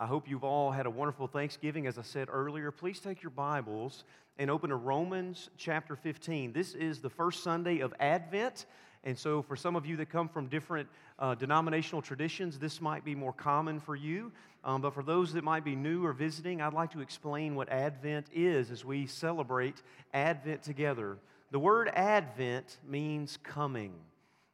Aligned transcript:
I 0.00 0.06
hope 0.06 0.28
you've 0.28 0.44
all 0.44 0.70
had 0.70 0.86
a 0.86 0.90
wonderful 0.90 1.26
Thanksgiving. 1.26 1.88
As 1.88 1.98
I 1.98 2.02
said 2.02 2.28
earlier, 2.30 2.70
please 2.70 3.00
take 3.00 3.20
your 3.20 3.30
Bibles 3.30 4.04
and 4.38 4.48
open 4.48 4.70
to 4.70 4.76
Romans 4.76 5.50
chapter 5.56 5.96
15. 5.96 6.52
This 6.52 6.76
is 6.76 7.00
the 7.00 7.10
first 7.10 7.42
Sunday 7.42 7.80
of 7.80 7.92
Advent. 7.98 8.66
And 9.02 9.18
so, 9.18 9.42
for 9.42 9.56
some 9.56 9.74
of 9.74 9.86
you 9.86 9.96
that 9.96 10.08
come 10.08 10.28
from 10.28 10.46
different 10.46 10.88
uh, 11.18 11.34
denominational 11.34 12.00
traditions, 12.00 12.60
this 12.60 12.80
might 12.80 13.04
be 13.04 13.16
more 13.16 13.32
common 13.32 13.80
for 13.80 13.96
you. 13.96 14.30
Um, 14.62 14.82
but 14.82 14.94
for 14.94 15.02
those 15.02 15.32
that 15.32 15.42
might 15.42 15.64
be 15.64 15.74
new 15.74 16.06
or 16.06 16.12
visiting, 16.12 16.62
I'd 16.62 16.74
like 16.74 16.92
to 16.92 17.00
explain 17.00 17.56
what 17.56 17.68
Advent 17.68 18.28
is 18.32 18.70
as 18.70 18.84
we 18.84 19.08
celebrate 19.08 19.82
Advent 20.14 20.62
together. 20.62 21.18
The 21.50 21.58
word 21.58 21.90
Advent 21.92 22.78
means 22.86 23.36
coming, 23.42 23.94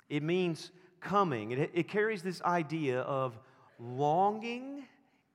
it 0.09 0.23
means 0.23 0.71
coming. 1.03 1.51
It, 1.51 1.71
it 1.75 1.89
carries 1.89 2.23
this 2.23 2.41
idea 2.41 3.01
of 3.01 3.39
longing 3.79 4.85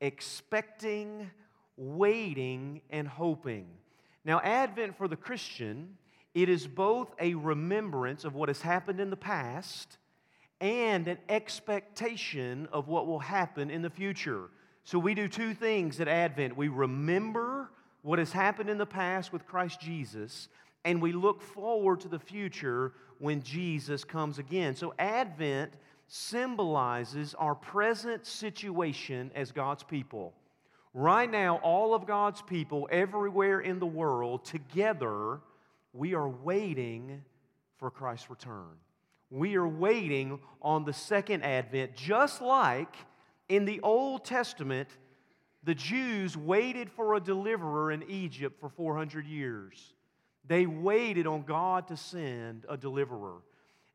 expecting, 0.02 1.30
waiting, 1.78 2.82
and 2.90 3.08
hoping. 3.08 3.68
Now, 4.26 4.40
Advent 4.42 4.98
for 4.98 5.08
the 5.08 5.16
Christian, 5.16 5.98
it 6.34 6.50
is 6.50 6.68
both 6.68 7.14
a 7.20 7.34
remembrance 7.34 8.26
of 8.26 8.36
what 8.36 8.50
has 8.50 8.62
happened 8.62 9.00
in 9.00 9.10
the 9.10 9.18
past 9.18 9.98
and 10.62 11.08
an 11.08 11.18
expectation 11.30 12.68
of 12.72 12.88
what 12.88 13.08
will 13.08 13.20
happen 13.20 13.70
in 13.70 13.82
the 13.82 13.90
future. 13.90 14.50
So 14.84 15.00
we 15.00 15.14
do 15.14 15.28
two 15.28 15.54
things 15.54 16.00
at 16.00 16.08
Advent. 16.08 16.58
We 16.58 16.68
remember 16.68 17.72
what 18.02 18.20
has 18.20 18.32
happened 18.32 18.70
in 18.70 18.78
the 18.78 18.86
past 18.86 19.32
with 19.32 19.46
Christ 19.46 19.80
Jesus, 19.80 20.50
and 20.86 21.02
we 21.02 21.12
look 21.12 21.42
forward 21.42 22.00
to 22.02 22.08
the 22.08 22.20
future 22.20 22.94
when 23.20 23.42
Jesus 23.42 24.04
comes 24.04 24.40
again. 24.40 24.76
So 24.76 24.94
Advent 24.98 25.74
symbolizes 26.10 27.36
our 27.36 27.56
present 27.56 28.26
situation 28.26 29.32
as 29.36 29.52
God's 29.52 29.84
people. 29.84 30.34
Right 30.94 31.30
now, 31.30 31.58
all 31.58 31.94
of 31.94 32.08
God's 32.08 32.42
people, 32.42 32.90
everywhere 32.92 33.60
in 33.60 33.80
the 33.80 33.86
world, 33.86 34.44
together, 34.44 35.40
we 35.94 36.16
are 36.16 36.28
waiting 36.28 37.22
for 37.78 37.92
Christ's 37.92 38.30
return. 38.30 38.76
We 39.30 39.56
are 39.56 39.68
waiting 39.68 40.40
on 40.64 40.84
the 40.84 40.94
second 40.94 41.44
advent, 41.44 41.96
just 41.96 42.42
like 42.42 42.96
in 43.48 43.66
the 43.66 43.80
Old 43.82 44.26
Testament, 44.26 44.90
the 45.64 45.76
Jews 45.76 46.36
waited 46.36 46.90
for 46.90 47.14
a 47.14 47.20
deliverer 47.20 47.92
in 47.92 48.04
Egypt 48.10 48.60
for 48.60 48.70
400 48.70 49.28
years. 49.28 49.94
They 50.48 50.66
waited 50.66 51.28
on 51.28 51.44
God 51.44 51.88
to 51.90 51.98
send 51.98 52.66
a 52.68 52.76
deliverer. 52.76 53.38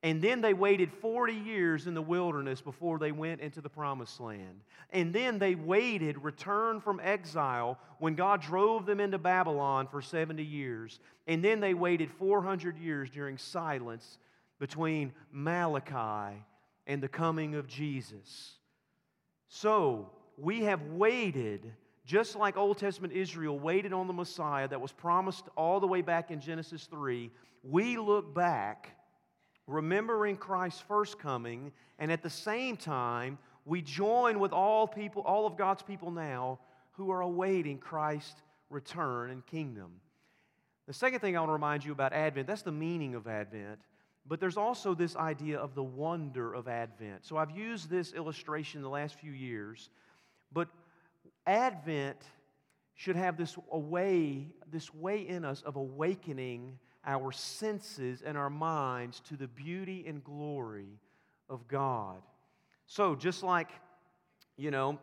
And 0.04 0.20
then 0.20 0.42
they 0.42 0.52
waited 0.52 0.92
40 1.00 1.32
years 1.32 1.86
in 1.86 1.94
the 1.94 2.02
wilderness 2.02 2.60
before 2.60 2.98
they 2.98 3.10
went 3.10 3.40
into 3.40 3.62
the 3.62 3.70
promised 3.70 4.20
land. 4.20 4.60
And 4.90 5.14
then 5.14 5.38
they 5.38 5.54
waited, 5.54 6.22
returned 6.22 6.84
from 6.84 7.00
exile, 7.02 7.78
when 8.00 8.14
God 8.14 8.42
drove 8.42 8.84
them 8.84 9.00
into 9.00 9.16
Babylon 9.16 9.86
for 9.86 10.02
70 10.02 10.44
years. 10.44 11.00
And 11.26 11.42
then 11.42 11.58
they 11.58 11.72
waited 11.72 12.10
400 12.18 12.76
years 12.76 13.08
during 13.08 13.38
silence 13.38 14.18
between 14.58 15.14
Malachi 15.32 16.36
and 16.86 17.02
the 17.02 17.08
coming 17.08 17.54
of 17.54 17.66
Jesus. 17.66 18.58
So 19.48 20.10
we 20.36 20.64
have 20.64 20.82
waited, 20.82 21.72
just 22.04 22.36
like 22.36 22.58
Old 22.58 22.76
Testament 22.76 23.14
Israel 23.14 23.58
waited 23.58 23.94
on 23.94 24.06
the 24.06 24.12
Messiah 24.12 24.68
that 24.68 24.82
was 24.82 24.92
promised 24.92 25.46
all 25.56 25.80
the 25.80 25.86
way 25.86 26.02
back 26.02 26.30
in 26.30 26.40
Genesis 26.40 26.84
3. 26.90 27.30
We 27.62 27.96
look 27.96 28.34
back 28.34 28.98
remembering 29.66 30.36
Christ's 30.36 30.80
first 30.80 31.18
coming, 31.18 31.72
and 31.98 32.12
at 32.12 32.22
the 32.22 32.30
same 32.30 32.76
time, 32.76 33.38
we 33.64 33.80
join 33.80 34.38
with 34.38 34.52
all 34.52 34.86
people, 34.86 35.22
all 35.22 35.46
of 35.46 35.56
God's 35.56 35.82
people 35.82 36.10
now 36.10 36.58
who 36.92 37.10
are 37.10 37.22
awaiting 37.22 37.78
Christ's 37.78 38.42
return 38.70 39.30
and 39.30 39.44
kingdom. 39.46 39.92
The 40.86 40.92
second 40.92 41.20
thing 41.20 41.36
I 41.36 41.40
want 41.40 41.48
to 41.48 41.54
remind 41.54 41.84
you 41.84 41.92
about 41.92 42.12
Advent, 42.12 42.46
that's 42.46 42.62
the 42.62 42.72
meaning 42.72 43.14
of 43.14 43.26
Advent, 43.26 43.80
but 44.26 44.38
there's 44.38 44.56
also 44.56 44.94
this 44.94 45.16
idea 45.16 45.58
of 45.58 45.74
the 45.74 45.82
wonder 45.82 46.54
of 46.54 46.68
Advent. 46.68 47.24
So 47.24 47.36
I've 47.36 47.50
used 47.50 47.88
this 47.88 48.12
illustration 48.12 48.82
the 48.82 48.88
last 48.88 49.14
few 49.14 49.32
years, 49.32 49.88
but 50.52 50.68
Advent 51.46 52.18
should 52.94 53.16
have 53.16 53.36
this 53.36 53.56
way, 53.70 54.46
this 54.70 54.94
way 54.94 55.26
in 55.26 55.44
us 55.44 55.62
of 55.62 55.76
awakening 55.76 56.78
our 57.06 57.32
senses 57.32 58.22
and 58.24 58.36
our 58.36 58.50
minds 58.50 59.20
to 59.28 59.36
the 59.36 59.48
beauty 59.48 60.04
and 60.06 60.22
glory 60.24 60.98
of 61.48 61.68
God. 61.68 62.22
So, 62.86 63.14
just 63.14 63.42
like, 63.42 63.70
you 64.56 64.70
know, 64.70 64.98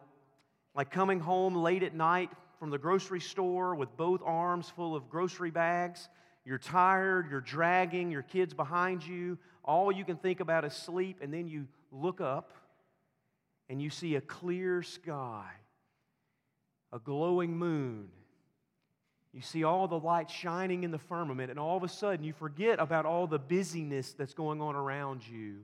like 0.76 0.92
coming 0.92 1.20
home 1.20 1.56
late 1.56 1.84
at 1.84 1.94
night 1.94 2.30
from 2.60 2.70
the 2.70 2.78
grocery 2.78 3.20
store 3.20 3.76
with 3.76 3.96
both 3.98 4.22
arms 4.24 4.70
full 4.70 4.96
of 4.96 5.10
grocery 5.10 5.52
bags, 5.52 6.10
you're 6.46 6.58
tired, 6.58 7.28
you're 7.30 7.42
dragging 7.42 8.12
your 8.12 8.24
kids 8.24 8.54
behind 8.54 9.06
you, 9.06 9.38
all 9.64 9.92
you 9.92 10.04
can 10.04 10.18
think 10.18 10.40
about 10.40 10.66
is 10.66 10.74
sleep, 10.74 11.18
and 11.22 11.34
then 11.34 11.48
you 11.48 11.68
look 11.92 12.22
up 12.22 12.52
and 13.70 13.82
you 13.82 13.90
see 13.90 14.16
a 14.16 14.22
clear 14.22 14.82
sky, 14.82 15.46
a 16.92 17.00
glowing 17.00 17.58
moon, 17.58 18.10
you 19.34 19.42
see 19.42 19.64
all 19.64 19.88
the 19.88 20.00
light 20.00 20.30
shining 20.30 20.84
in 20.84 20.92
the 20.92 21.00
firmament, 21.00 21.50
and 21.50 21.60
all 21.60 21.78
of 21.78 21.84
a 21.84 21.88
sudden 21.88 22.24
you 22.24 22.34
forget 22.34 22.80
about 22.80 23.06
all 23.06 23.28
the 23.28 23.40
busyness 23.40 24.14
that's 24.14 24.34
going 24.34 24.62
on 24.62 24.76
around 24.76 25.26
you. 25.26 25.60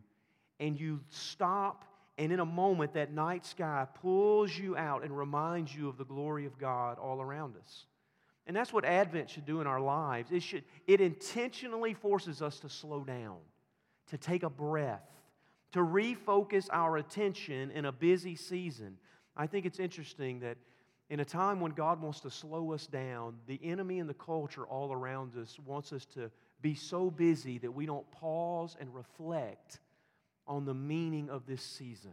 And 0.59 0.79
you 0.79 1.01
stop, 1.09 1.83
and 2.17 2.31
in 2.31 2.39
a 2.39 2.45
moment, 2.45 2.94
that 2.94 3.13
night 3.13 3.45
sky 3.45 3.85
pulls 4.01 4.57
you 4.57 4.77
out 4.77 5.03
and 5.03 5.16
reminds 5.16 5.75
you 5.75 5.89
of 5.89 5.97
the 5.97 6.06
glory 6.06 6.45
of 6.45 6.57
God 6.57 6.97
all 6.97 7.22
around 7.22 7.56
us. 7.57 7.85
And 8.47 8.56
that's 8.56 8.72
what 8.72 8.85
Advent 8.85 9.29
should 9.29 9.45
do 9.45 9.59
in 9.59 9.67
our 9.67 9.81
lives. 9.81 10.31
It, 10.31 10.41
should, 10.41 10.63
it 10.88 11.01
intentionally 11.01 11.94
forces 11.94 12.41
us 12.41 12.59
to 12.61 12.69
slow 12.69 13.03
down, 13.03 13.38
to 14.09 14.17
take 14.17 14.44
a 14.44 14.50
breath, 14.50 15.03
to 15.73 15.79
refocus 15.79 16.69
our 16.72 16.95
attention 16.95 17.72
in 17.72 17.83
a 17.83 17.91
busy 17.91 18.38
season. 18.38 18.97
I 19.35 19.45
think 19.47 19.66
it's 19.66 19.79
interesting 19.79 20.39
that 20.39 20.57
in 21.09 21.22
a 21.22 21.25
time 21.25 21.62
when 21.62 21.72
God 21.72 22.01
wants 22.01 22.19
to 22.22 22.29
slow 22.29 22.73
us 22.73 22.85
down, 22.85 23.35
the 23.47 23.59
enemy 23.63 24.00
and 24.00 24.09
the 24.09 24.13
culture 24.13 24.66
all 24.66 24.91
around 24.91 25.38
us 25.38 25.57
wants 25.66 25.94
us 25.94 26.06
to 26.16 26.29
be 26.62 26.75
so 26.75 27.09
busy 27.09 27.57
that 27.59 27.72
we 27.72 27.85
don't 27.85 28.09
pause 28.12 28.75
and 28.79 28.94
reflect 28.94 29.79
on 30.47 30.66
the 30.66 30.73
meaning 30.73 31.29
of 31.29 31.45
this 31.45 31.62
season. 31.62 32.12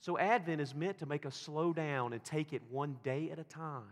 So, 0.00 0.18
Advent 0.18 0.60
is 0.60 0.74
meant 0.74 0.98
to 0.98 1.06
make 1.06 1.24
us 1.24 1.36
slow 1.36 1.72
down 1.72 2.12
and 2.12 2.22
take 2.24 2.52
it 2.52 2.62
one 2.70 2.98
day 3.04 3.30
at 3.30 3.38
a 3.38 3.44
time, 3.44 3.84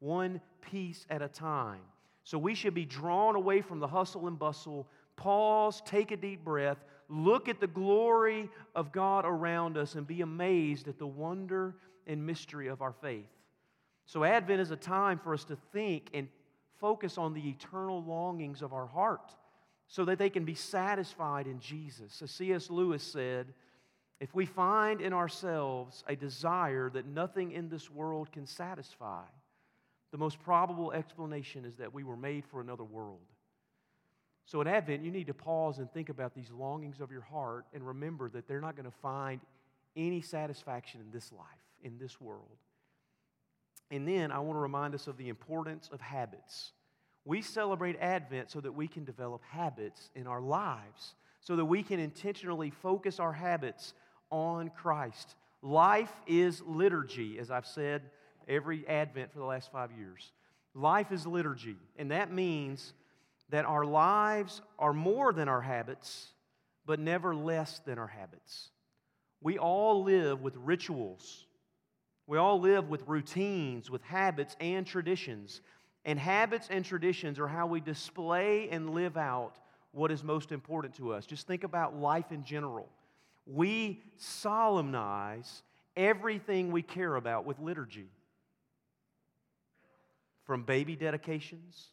one 0.00 0.40
piece 0.60 1.06
at 1.08 1.22
a 1.22 1.28
time. 1.28 1.80
So, 2.24 2.36
we 2.36 2.54
should 2.54 2.74
be 2.74 2.84
drawn 2.84 3.36
away 3.36 3.60
from 3.60 3.78
the 3.78 3.86
hustle 3.86 4.26
and 4.26 4.38
bustle, 4.38 4.88
pause, 5.14 5.80
take 5.86 6.10
a 6.10 6.16
deep 6.16 6.44
breath, 6.44 6.78
look 7.08 7.48
at 7.48 7.60
the 7.60 7.68
glory 7.68 8.50
of 8.74 8.90
God 8.92 9.24
around 9.24 9.78
us, 9.78 9.94
and 9.94 10.06
be 10.06 10.20
amazed 10.20 10.88
at 10.88 10.98
the 10.98 11.06
wonder 11.06 11.76
and 12.06 12.26
mystery 12.26 12.66
of 12.66 12.82
our 12.82 12.92
faith. 12.92 13.35
So, 14.06 14.22
Advent 14.22 14.60
is 14.60 14.70
a 14.70 14.76
time 14.76 15.18
for 15.18 15.34
us 15.34 15.44
to 15.44 15.56
think 15.72 16.10
and 16.14 16.28
focus 16.78 17.18
on 17.18 17.34
the 17.34 17.48
eternal 17.48 18.02
longings 18.02 18.62
of 18.62 18.72
our 18.72 18.86
heart 18.86 19.34
so 19.88 20.04
that 20.04 20.18
they 20.18 20.30
can 20.30 20.44
be 20.44 20.54
satisfied 20.54 21.46
in 21.46 21.58
Jesus. 21.60 22.22
As 22.22 22.30
C.S. 22.30 22.70
Lewis 22.70 23.02
said, 23.02 23.52
if 24.20 24.34
we 24.34 24.46
find 24.46 25.00
in 25.00 25.12
ourselves 25.12 26.04
a 26.08 26.16
desire 26.16 26.88
that 26.90 27.06
nothing 27.06 27.52
in 27.52 27.68
this 27.68 27.90
world 27.90 28.32
can 28.32 28.46
satisfy, 28.46 29.24
the 30.12 30.18
most 30.18 30.40
probable 30.40 30.92
explanation 30.92 31.64
is 31.64 31.76
that 31.76 31.92
we 31.92 32.04
were 32.04 32.16
made 32.16 32.44
for 32.46 32.60
another 32.60 32.84
world. 32.84 33.20
So, 34.46 34.60
in 34.60 34.68
Advent, 34.68 35.04
you 35.04 35.10
need 35.10 35.26
to 35.26 35.34
pause 35.34 35.78
and 35.78 35.92
think 35.92 36.08
about 36.08 36.32
these 36.32 36.50
longings 36.52 37.00
of 37.00 37.10
your 37.10 37.22
heart 37.22 37.66
and 37.74 37.84
remember 37.84 38.30
that 38.30 38.46
they're 38.46 38.60
not 38.60 38.76
going 38.76 38.90
to 38.90 38.96
find 39.02 39.40
any 39.96 40.20
satisfaction 40.20 41.00
in 41.00 41.10
this 41.10 41.32
life, 41.32 41.44
in 41.82 41.98
this 41.98 42.20
world. 42.20 42.56
And 43.90 44.06
then 44.06 44.32
I 44.32 44.38
want 44.40 44.56
to 44.56 44.60
remind 44.60 44.94
us 44.94 45.06
of 45.06 45.16
the 45.16 45.28
importance 45.28 45.88
of 45.92 46.00
habits. 46.00 46.72
We 47.24 47.42
celebrate 47.42 47.96
Advent 48.00 48.50
so 48.50 48.60
that 48.60 48.72
we 48.72 48.88
can 48.88 49.04
develop 49.04 49.42
habits 49.42 50.10
in 50.14 50.26
our 50.26 50.40
lives, 50.40 51.14
so 51.40 51.56
that 51.56 51.64
we 51.64 51.82
can 51.82 52.00
intentionally 52.00 52.70
focus 52.70 53.20
our 53.20 53.32
habits 53.32 53.94
on 54.30 54.70
Christ. 54.70 55.34
Life 55.62 56.12
is 56.26 56.62
liturgy, 56.62 57.38
as 57.38 57.50
I've 57.50 57.66
said 57.66 58.02
every 58.48 58.86
Advent 58.86 59.32
for 59.32 59.38
the 59.38 59.44
last 59.44 59.72
five 59.72 59.90
years. 59.92 60.32
Life 60.74 61.10
is 61.10 61.26
liturgy, 61.26 61.76
and 61.96 62.10
that 62.10 62.32
means 62.32 62.92
that 63.48 63.64
our 63.64 63.84
lives 63.84 64.60
are 64.78 64.92
more 64.92 65.32
than 65.32 65.48
our 65.48 65.62
habits, 65.62 66.28
but 66.84 67.00
never 67.00 67.34
less 67.34 67.80
than 67.80 67.98
our 67.98 68.06
habits. 68.06 68.70
We 69.40 69.58
all 69.58 70.04
live 70.04 70.42
with 70.42 70.54
rituals 70.56 71.45
we 72.26 72.38
all 72.38 72.60
live 72.60 72.88
with 72.88 73.06
routines, 73.06 73.90
with 73.90 74.02
habits 74.02 74.56
and 74.60 74.86
traditions. 74.86 75.60
And 76.04 76.18
habits 76.18 76.68
and 76.70 76.84
traditions 76.84 77.38
are 77.38 77.48
how 77.48 77.66
we 77.66 77.80
display 77.80 78.68
and 78.70 78.90
live 78.90 79.16
out 79.16 79.56
what 79.92 80.10
is 80.10 80.22
most 80.22 80.52
important 80.52 80.94
to 80.96 81.12
us. 81.12 81.26
Just 81.26 81.46
think 81.46 81.64
about 81.64 81.96
life 81.96 82.30
in 82.30 82.44
general. 82.44 82.88
We 83.46 84.02
solemnize 84.16 85.62
everything 85.96 86.70
we 86.70 86.82
care 86.82 87.16
about 87.16 87.44
with 87.44 87.58
liturgy. 87.58 88.08
From 90.44 90.62
baby 90.62 90.96
dedications 90.96 91.90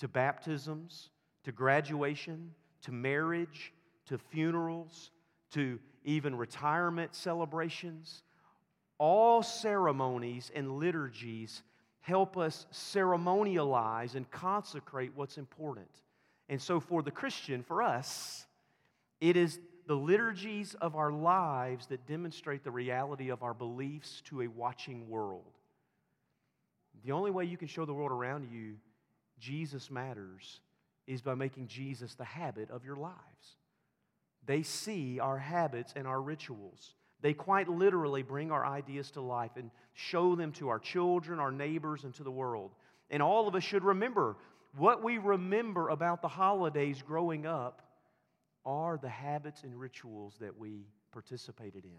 to 0.00 0.08
baptisms 0.08 1.10
to 1.44 1.52
graduation 1.52 2.52
to 2.82 2.92
marriage 2.92 3.72
to 4.06 4.18
funerals 4.18 5.10
to 5.52 5.78
even 6.04 6.34
retirement 6.34 7.14
celebrations, 7.14 8.22
all 8.98 9.42
ceremonies 9.42 10.50
and 10.54 10.78
liturgies 10.78 11.62
help 12.00 12.36
us 12.36 12.66
ceremonialize 12.72 14.14
and 14.14 14.30
consecrate 14.30 15.12
what's 15.14 15.38
important. 15.38 15.90
And 16.48 16.60
so, 16.60 16.80
for 16.80 17.02
the 17.02 17.10
Christian, 17.10 17.62
for 17.62 17.82
us, 17.82 18.46
it 19.20 19.36
is 19.36 19.58
the 19.86 19.94
liturgies 19.94 20.74
of 20.74 20.96
our 20.96 21.12
lives 21.12 21.86
that 21.86 22.06
demonstrate 22.06 22.64
the 22.64 22.70
reality 22.70 23.30
of 23.30 23.42
our 23.42 23.54
beliefs 23.54 24.22
to 24.26 24.42
a 24.42 24.46
watching 24.46 25.08
world. 25.08 25.58
The 27.04 27.12
only 27.12 27.30
way 27.30 27.44
you 27.44 27.56
can 27.56 27.68
show 27.68 27.84
the 27.84 27.94
world 27.94 28.12
around 28.12 28.48
you 28.50 28.76
Jesus 29.38 29.90
matters 29.90 30.60
is 31.06 31.22
by 31.22 31.34
making 31.34 31.68
Jesus 31.68 32.14
the 32.14 32.24
habit 32.24 32.70
of 32.70 32.84
your 32.84 32.96
lives. 32.96 33.56
They 34.44 34.62
see 34.62 35.20
our 35.20 35.38
habits 35.38 35.92
and 35.96 36.06
our 36.06 36.20
rituals. 36.20 36.94
They 37.20 37.34
quite 37.34 37.68
literally 37.68 38.22
bring 38.22 38.52
our 38.52 38.64
ideas 38.64 39.10
to 39.12 39.20
life 39.20 39.52
and 39.56 39.70
show 39.94 40.36
them 40.36 40.52
to 40.52 40.68
our 40.68 40.78
children, 40.78 41.40
our 41.40 41.50
neighbors, 41.50 42.04
and 42.04 42.14
to 42.14 42.22
the 42.22 42.30
world. 42.30 42.72
And 43.10 43.22
all 43.22 43.48
of 43.48 43.54
us 43.54 43.64
should 43.64 43.84
remember 43.84 44.36
what 44.76 45.02
we 45.02 45.18
remember 45.18 45.88
about 45.88 46.22
the 46.22 46.28
holidays 46.28 47.02
growing 47.02 47.46
up 47.46 47.82
are 48.64 48.98
the 48.98 49.08
habits 49.08 49.64
and 49.64 49.78
rituals 49.78 50.34
that 50.40 50.56
we 50.56 50.86
participated 51.10 51.84
in. 51.84 51.90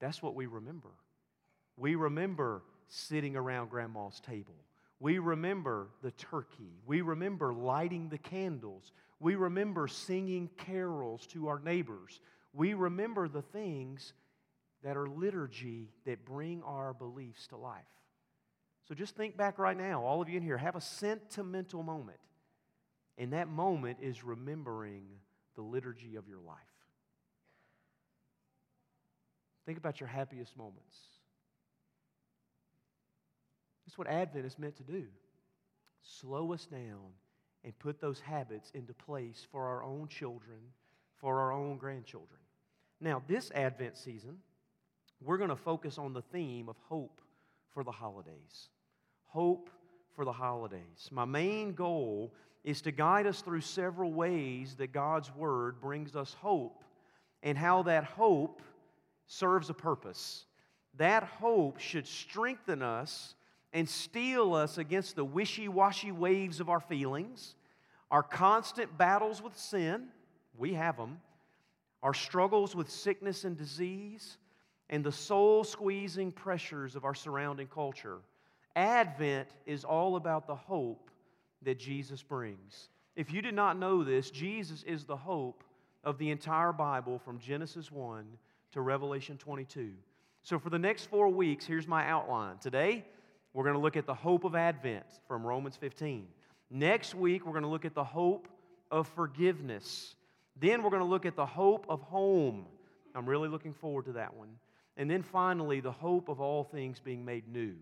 That's 0.00 0.22
what 0.22 0.34
we 0.34 0.46
remember. 0.46 0.90
We 1.76 1.94
remember 1.94 2.62
sitting 2.88 3.36
around 3.36 3.70
grandma's 3.70 4.20
table. 4.20 4.54
We 4.98 5.18
remember 5.18 5.88
the 6.02 6.12
turkey. 6.12 6.80
We 6.86 7.02
remember 7.02 7.52
lighting 7.52 8.08
the 8.08 8.18
candles. 8.18 8.92
We 9.20 9.34
remember 9.34 9.86
singing 9.88 10.48
carols 10.56 11.26
to 11.28 11.48
our 11.48 11.58
neighbors. 11.58 12.20
We 12.56 12.72
remember 12.72 13.28
the 13.28 13.42
things 13.42 14.14
that 14.82 14.96
are 14.96 15.06
liturgy 15.06 15.90
that 16.06 16.24
bring 16.24 16.62
our 16.62 16.94
beliefs 16.94 17.46
to 17.48 17.56
life. 17.56 17.82
So 18.88 18.94
just 18.94 19.14
think 19.14 19.36
back 19.36 19.58
right 19.58 19.76
now, 19.76 20.02
all 20.02 20.22
of 20.22 20.28
you 20.28 20.38
in 20.38 20.42
here, 20.42 20.56
have 20.56 20.76
a 20.76 20.80
sentimental 20.80 21.82
moment. 21.82 22.18
And 23.18 23.32
that 23.32 23.48
moment 23.48 23.98
is 24.00 24.24
remembering 24.24 25.04
the 25.54 25.62
liturgy 25.62 26.16
of 26.16 26.28
your 26.28 26.40
life. 26.40 26.56
Think 29.66 29.76
about 29.78 30.00
your 30.00 30.08
happiest 30.08 30.56
moments. 30.56 30.96
That's 33.84 33.98
what 33.98 34.06
Advent 34.06 34.46
is 34.46 34.58
meant 34.58 34.76
to 34.76 34.82
do 34.82 35.04
slow 36.08 36.52
us 36.52 36.66
down 36.66 37.10
and 37.64 37.76
put 37.80 38.00
those 38.00 38.20
habits 38.20 38.70
into 38.74 38.94
place 38.94 39.44
for 39.50 39.66
our 39.66 39.82
own 39.82 40.06
children, 40.06 40.58
for 41.16 41.40
our 41.40 41.50
own 41.50 41.76
grandchildren. 41.76 42.38
Now, 43.00 43.22
this 43.26 43.50
Advent 43.54 43.96
season, 43.96 44.38
we're 45.22 45.38
going 45.38 45.50
to 45.50 45.56
focus 45.56 45.98
on 45.98 46.12
the 46.12 46.22
theme 46.22 46.68
of 46.68 46.76
hope 46.88 47.20
for 47.72 47.84
the 47.84 47.90
holidays. 47.90 48.68
Hope 49.26 49.70
for 50.14 50.24
the 50.24 50.32
holidays. 50.32 51.08
My 51.10 51.24
main 51.24 51.74
goal 51.74 52.32
is 52.64 52.80
to 52.82 52.90
guide 52.90 53.26
us 53.26 53.42
through 53.42 53.60
several 53.60 54.12
ways 54.12 54.74
that 54.76 54.92
God's 54.92 55.34
Word 55.34 55.80
brings 55.80 56.16
us 56.16 56.34
hope 56.40 56.84
and 57.42 57.56
how 57.56 57.82
that 57.84 58.04
hope 58.04 58.62
serves 59.26 59.70
a 59.70 59.74
purpose. 59.74 60.46
That 60.96 61.22
hope 61.22 61.78
should 61.78 62.06
strengthen 62.06 62.82
us 62.82 63.34
and 63.72 63.88
steel 63.88 64.54
us 64.54 64.78
against 64.78 65.16
the 65.16 65.24
wishy 65.24 65.68
washy 65.68 66.12
waves 66.12 66.60
of 66.60 66.70
our 66.70 66.80
feelings, 66.80 67.54
our 68.10 68.22
constant 68.22 68.96
battles 68.96 69.42
with 69.42 69.56
sin, 69.56 70.08
we 70.56 70.72
have 70.72 70.96
them, 70.96 71.18
our 72.02 72.14
struggles 72.14 72.74
with 72.74 72.90
sickness 72.90 73.44
and 73.44 73.56
disease, 73.56 74.38
and 74.90 75.02
the 75.02 75.12
soul 75.12 75.64
squeezing 75.64 76.30
pressures 76.30 76.94
of 76.94 77.04
our 77.04 77.14
surrounding 77.14 77.66
culture. 77.66 78.18
Advent 78.76 79.48
is 79.64 79.84
all 79.84 80.16
about 80.16 80.46
the 80.46 80.54
hope 80.54 81.10
that 81.62 81.78
Jesus 81.78 82.22
brings. 82.22 82.88
If 83.16 83.32
you 83.32 83.40
did 83.40 83.54
not 83.54 83.78
know 83.78 84.04
this, 84.04 84.30
Jesus 84.30 84.82
is 84.82 85.04
the 85.04 85.16
hope 85.16 85.64
of 86.04 86.18
the 86.18 86.30
entire 86.30 86.72
Bible 86.72 87.18
from 87.18 87.38
Genesis 87.38 87.90
1 87.90 88.24
to 88.72 88.80
Revelation 88.80 89.38
22. 89.38 89.92
So, 90.42 90.58
for 90.58 90.70
the 90.70 90.78
next 90.78 91.06
four 91.06 91.28
weeks, 91.28 91.66
here's 91.66 91.88
my 91.88 92.06
outline. 92.06 92.58
Today, 92.58 93.04
we're 93.52 93.64
going 93.64 93.74
to 93.74 93.80
look 93.80 93.96
at 93.96 94.06
the 94.06 94.14
hope 94.14 94.44
of 94.44 94.54
Advent 94.54 95.06
from 95.26 95.44
Romans 95.44 95.76
15. 95.76 96.26
Next 96.70 97.14
week, 97.14 97.46
we're 97.46 97.52
going 97.52 97.64
to 97.64 97.70
look 97.70 97.84
at 97.86 97.94
the 97.94 98.04
hope 98.04 98.46
of 98.90 99.08
forgiveness. 99.08 100.14
Then 100.58 100.82
we're 100.82 100.90
going 100.90 101.02
to 101.02 101.08
look 101.08 101.26
at 101.26 101.36
the 101.36 101.46
hope 101.46 101.86
of 101.88 102.00
home. 102.02 102.66
I'm 103.14 103.28
really 103.28 103.48
looking 103.48 103.74
forward 103.74 104.06
to 104.06 104.12
that 104.12 104.34
one. 104.34 104.48
And 104.96 105.10
then 105.10 105.22
finally, 105.22 105.80
the 105.80 105.92
hope 105.92 106.28
of 106.28 106.40
all 106.40 106.64
things 106.64 107.00
being 107.00 107.24
made 107.24 107.48
new. 107.48 107.74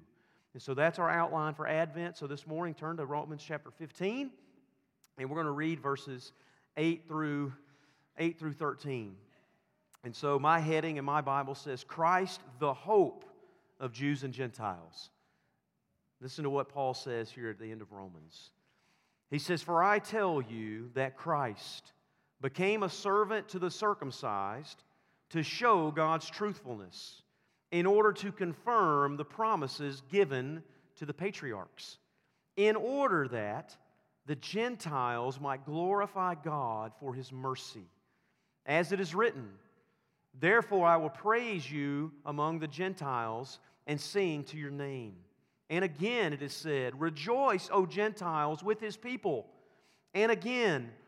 And 0.52 0.62
so 0.62 0.74
that's 0.74 0.98
our 0.98 1.10
outline 1.10 1.54
for 1.54 1.66
Advent. 1.66 2.16
So 2.16 2.26
this 2.26 2.46
morning, 2.46 2.74
turn 2.74 2.96
to 2.96 3.06
Romans 3.06 3.42
chapter 3.46 3.70
15, 3.70 4.30
and 5.18 5.30
we're 5.30 5.34
going 5.34 5.46
to 5.46 5.52
read 5.52 5.80
verses 5.80 6.32
8 6.76 7.06
through 7.06 7.52
8 8.18 8.38
through 8.38 8.52
13. 8.52 9.16
And 10.04 10.14
so 10.14 10.38
my 10.38 10.58
heading 10.58 10.96
in 10.96 11.04
my 11.04 11.20
Bible 11.20 11.54
says, 11.54 11.82
Christ, 11.82 12.40
the 12.58 12.74
hope 12.74 13.24
of 13.80 13.92
Jews 13.92 14.22
and 14.22 14.32
Gentiles. 14.32 15.10
Listen 16.20 16.44
to 16.44 16.50
what 16.50 16.68
Paul 16.68 16.94
says 16.94 17.30
here 17.30 17.50
at 17.50 17.58
the 17.58 17.70
end 17.70 17.82
of 17.82 17.90
Romans. 17.92 18.50
He 19.30 19.38
says, 19.38 19.62
For 19.62 19.82
I 19.82 19.98
tell 19.98 20.40
you 20.40 20.90
that 20.94 21.16
Christ 21.16 21.92
became 22.40 22.82
a 22.82 22.88
servant 22.88 23.48
to 23.48 23.58
the 23.58 23.70
circumcised 23.70 24.82
to 25.30 25.42
show 25.42 25.90
God's 25.90 26.28
truthfulness, 26.28 27.22
in 27.70 27.86
order 27.86 28.12
to 28.12 28.30
confirm 28.30 29.16
the 29.16 29.24
promises 29.24 30.02
given 30.10 30.62
to 30.96 31.06
the 31.06 31.14
patriarchs, 31.14 31.98
in 32.56 32.76
order 32.76 33.26
that 33.28 33.76
the 34.26 34.36
Gentiles 34.36 35.40
might 35.40 35.64
glorify 35.64 36.34
God 36.34 36.92
for 37.00 37.14
his 37.14 37.32
mercy. 37.32 37.86
As 38.64 38.92
it 38.92 39.00
is 39.00 39.14
written, 39.14 39.50
Therefore 40.38 40.86
I 40.86 40.96
will 40.96 41.10
praise 41.10 41.70
you 41.70 42.12
among 42.24 42.58
the 42.58 42.68
Gentiles 42.68 43.58
and 43.86 44.00
sing 44.00 44.44
to 44.44 44.56
your 44.56 44.70
name. 44.70 45.14
And 45.70 45.84
again 45.84 46.32
it 46.32 46.42
is 46.42 46.52
said, 46.52 47.00
Rejoice, 47.00 47.68
O 47.72 47.86
Gentiles, 47.86 48.62
with 48.62 48.80
his 48.80 48.96
people. 48.96 49.46
And 50.12 50.30
again, 50.30 50.90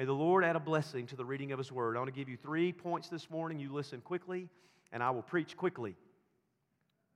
May 0.00 0.06
the 0.06 0.14
Lord 0.14 0.44
add 0.44 0.56
a 0.56 0.60
blessing 0.60 1.06
to 1.08 1.14
the 1.14 1.26
reading 1.26 1.52
of 1.52 1.58
His 1.58 1.70
Word. 1.70 1.94
I 1.94 2.00
want 2.00 2.08
to 2.08 2.18
give 2.18 2.26
you 2.26 2.38
three 2.38 2.72
points 2.72 3.10
this 3.10 3.28
morning. 3.28 3.58
You 3.58 3.70
listen 3.70 4.00
quickly, 4.00 4.48
and 4.92 5.02
I 5.02 5.10
will 5.10 5.20
preach 5.20 5.58
quickly. 5.58 5.94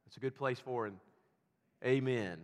It's 0.07 0.19
a 0.19 0.21
good 0.21 0.35
place 0.35 0.61
for 0.61 0.85
an 0.85 1.01
amen. 1.83 2.41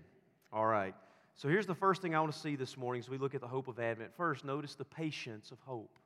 All 0.51 0.65
right. 0.65 0.95
So 1.35 1.51
here's 1.51 1.67
the 1.67 1.75
first 1.75 2.01
thing 2.01 2.15
I 2.15 2.21
want 2.21 2.33
to 2.33 2.39
see 2.39 2.57
this 2.57 2.79
morning 2.79 3.01
as 3.01 3.11
we 3.11 3.19
look 3.19 3.35
at 3.35 3.43
the 3.43 3.47
hope 3.47 3.69
of 3.69 3.79
Advent. 3.79 4.17
First, 4.17 4.47
notice 4.47 4.75
the 4.77 4.87
patience 4.87 5.51
of 5.51 5.59
hope. 5.67 5.99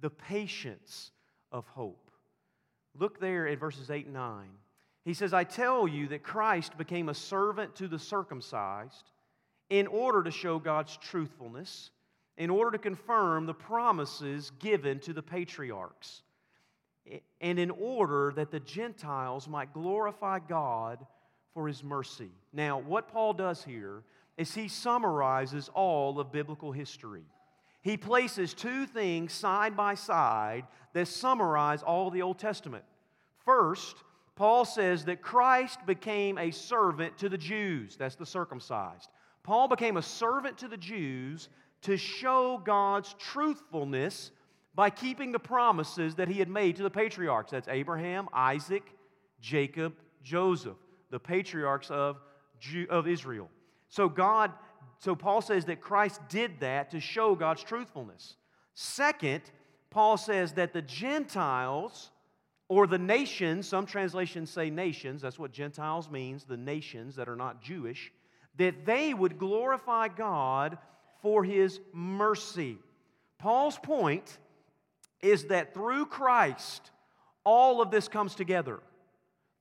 The 0.00 0.08
patience 0.08 1.10
of 1.52 1.66
hope. 1.66 2.10
Look 2.98 3.20
there 3.20 3.46
at 3.46 3.60
verses 3.60 3.90
8 3.90 4.06
and 4.06 4.14
9. 4.14 4.46
He 5.04 5.12
says, 5.12 5.34
I 5.34 5.44
tell 5.44 5.86
you 5.86 6.08
that 6.08 6.22
Christ 6.22 6.78
became 6.78 7.10
a 7.10 7.14
servant 7.14 7.76
to 7.76 7.88
the 7.88 7.98
circumcised 7.98 9.10
in 9.68 9.86
order 9.86 10.22
to 10.22 10.30
show 10.30 10.58
God's 10.58 10.96
truthfulness, 10.96 11.90
in 12.40 12.48
order 12.48 12.70
to 12.70 12.78
confirm 12.78 13.44
the 13.44 13.52
promises 13.52 14.50
given 14.60 14.98
to 14.98 15.12
the 15.12 15.22
patriarchs, 15.22 16.22
and 17.42 17.58
in 17.58 17.70
order 17.70 18.32
that 18.34 18.50
the 18.50 18.60
Gentiles 18.60 19.46
might 19.46 19.74
glorify 19.74 20.38
God 20.38 21.04
for 21.52 21.68
his 21.68 21.84
mercy. 21.84 22.30
Now, 22.54 22.78
what 22.78 23.08
Paul 23.08 23.34
does 23.34 23.62
here 23.62 24.04
is 24.38 24.54
he 24.54 24.68
summarizes 24.68 25.68
all 25.74 26.18
of 26.18 26.32
biblical 26.32 26.72
history. 26.72 27.24
He 27.82 27.98
places 27.98 28.54
two 28.54 28.86
things 28.86 29.34
side 29.34 29.76
by 29.76 29.94
side 29.94 30.64
that 30.94 31.08
summarize 31.08 31.82
all 31.82 32.10
the 32.10 32.22
Old 32.22 32.38
Testament. 32.38 32.84
First, 33.44 33.96
Paul 34.34 34.64
says 34.64 35.04
that 35.04 35.20
Christ 35.20 35.84
became 35.84 36.38
a 36.38 36.50
servant 36.52 37.18
to 37.18 37.28
the 37.28 37.36
Jews. 37.36 37.96
That's 37.96 38.14
the 38.14 38.24
circumcised. 38.24 39.10
Paul 39.42 39.68
became 39.68 39.98
a 39.98 40.02
servant 40.02 40.56
to 40.58 40.68
the 40.68 40.78
Jews 40.78 41.50
to 41.82 41.96
show 41.96 42.60
God's 42.64 43.14
truthfulness 43.18 44.30
by 44.74 44.90
keeping 44.90 45.32
the 45.32 45.38
promises 45.38 46.14
that 46.16 46.28
he 46.28 46.38
had 46.38 46.48
made 46.48 46.76
to 46.76 46.82
the 46.82 46.90
patriarchs. 46.90 47.50
That's 47.50 47.68
Abraham, 47.68 48.28
Isaac, 48.32 48.84
Jacob, 49.40 49.94
Joseph, 50.22 50.76
the 51.10 51.18
patriarchs 51.18 51.90
of, 51.90 52.20
Jew, 52.60 52.86
of 52.88 53.08
Israel. 53.08 53.48
So 53.88 54.08
God, 54.08 54.52
so 54.98 55.16
Paul 55.16 55.42
says 55.42 55.64
that 55.66 55.80
Christ 55.80 56.20
did 56.28 56.60
that 56.60 56.90
to 56.92 57.00
show 57.00 57.34
God's 57.34 57.62
truthfulness. 57.62 58.36
Second, 58.74 59.42
Paul 59.90 60.16
says 60.16 60.52
that 60.52 60.72
the 60.72 60.82
Gentiles 60.82 62.10
or 62.68 62.86
the 62.86 62.98
nations, 62.98 63.66
some 63.66 63.84
translations 63.84 64.48
say 64.48 64.70
nations, 64.70 65.22
that's 65.22 65.38
what 65.38 65.50
Gentiles 65.50 66.08
means, 66.08 66.44
the 66.44 66.56
nations 66.56 67.16
that 67.16 67.28
are 67.28 67.34
not 67.34 67.60
Jewish, 67.60 68.12
that 68.56 68.86
they 68.86 69.12
would 69.12 69.38
glorify 69.38 70.06
God 70.06 70.78
for 71.22 71.44
his 71.44 71.80
mercy. 71.92 72.78
Paul's 73.38 73.78
point 73.78 74.38
is 75.22 75.44
that 75.46 75.74
through 75.74 76.06
Christ, 76.06 76.90
all 77.44 77.80
of 77.80 77.90
this 77.90 78.08
comes 78.08 78.34
together. 78.34 78.80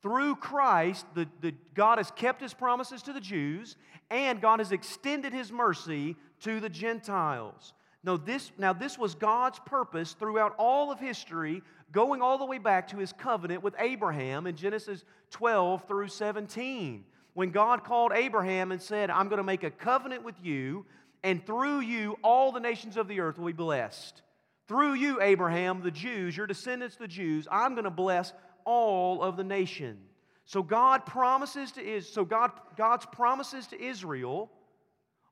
Through 0.02 0.38
Christ, 0.38 1.06
the, 1.14 1.28
the, 1.42 1.54
God 1.74 1.98
has 1.98 2.12
kept 2.12 2.42
his 2.42 2.54
promises 2.54 3.02
to 3.04 3.14
the 3.14 3.20
Jews, 3.20 3.76
and 4.10 4.42
God 4.42 4.60
has 4.60 4.72
extended 4.72 5.34
his 5.34 5.52
mercy 5.52 6.16
to 6.42 6.60
the 6.60 6.70
Gentiles. 6.70 7.74
Now 8.04 8.16
this, 8.16 8.52
now, 8.58 8.72
this 8.72 8.98
was 8.98 9.14
God's 9.14 9.60
purpose 9.60 10.14
throughout 10.14 10.56
all 10.58 10.92
of 10.92 11.00
history, 11.00 11.62
going 11.92 12.22
all 12.22 12.38
the 12.38 12.46
way 12.46 12.58
back 12.58 12.88
to 12.90 12.98
his 12.98 13.12
covenant 13.12 13.62
with 13.62 13.76
Abraham 13.78 14.48
in 14.48 14.56
Genesis 14.56 15.04
12 15.32 15.86
through 15.86 16.08
17. 16.08 17.04
When 17.34 17.52
God 17.52 17.84
called 17.84 18.14
Abraham 18.14 18.72
and 18.72 18.82
said, 18.82 19.10
I'm 19.10 19.28
going 19.28 19.38
to 19.38 19.44
make 19.44 19.64
a 19.64 19.72
covenant 19.72 20.24
with 20.24 20.36
you, 20.42 20.86
and 21.24 21.46
through 21.46 21.82
you, 21.82 22.18
all 22.24 22.52
the 22.52 22.60
nations 22.60 22.98
of 22.98 23.08
the 23.08 23.20
earth 23.20 23.38
will 23.38 23.48
be 23.48 23.54
blessed. 23.54 24.22
Through 24.68 24.94
you, 24.94 25.22
Abraham, 25.22 25.82
the 25.82 25.92
Jews, 25.92 26.38
your 26.38 26.48
descendants, 26.48 26.96
the 26.96 27.08
Jews, 27.08 27.48
I'm 27.52 27.74
going 27.74 27.86
to 27.86 27.90
bless 27.90 28.34
all 28.66 29.22
of 29.22 29.36
the 29.36 29.44
nation. 29.44 29.98
So 30.46 30.64
God 30.64 31.06
promises 31.06 31.72
to 31.74 31.82
is 31.82 32.08
so 32.08 32.26
God, 32.26 32.52
God's 32.78 33.06
promises 33.06 33.68
to 33.68 33.82
Israel 33.82 34.52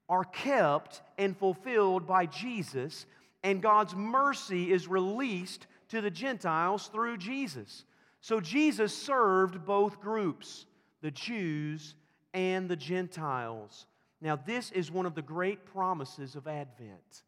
are 0.09 0.23
kept 0.23 1.01
and 1.17 1.37
fulfilled 1.37 2.07
by 2.07 2.25
Jesus, 2.25 3.05
and 3.43 3.61
God's 3.61 3.95
mercy 3.95 4.71
is 4.71 4.87
released 4.87 5.67
to 5.89 6.01
the 6.01 6.11
Gentiles 6.11 6.89
through 6.93 7.17
Jesus. 7.17 7.85
So 8.21 8.39
Jesus 8.39 8.95
served 8.95 9.65
both 9.65 10.01
groups, 10.01 10.65
the 11.01 11.11
Jews 11.11 11.95
and 12.33 12.69
the 12.69 12.75
Gentiles. 12.75 13.85
Now, 14.21 14.35
this 14.35 14.71
is 14.71 14.91
one 14.91 15.05
of 15.05 15.15
the 15.15 15.21
great 15.21 15.65
promises 15.65 16.35
of 16.35 16.47
Advent 16.47 17.23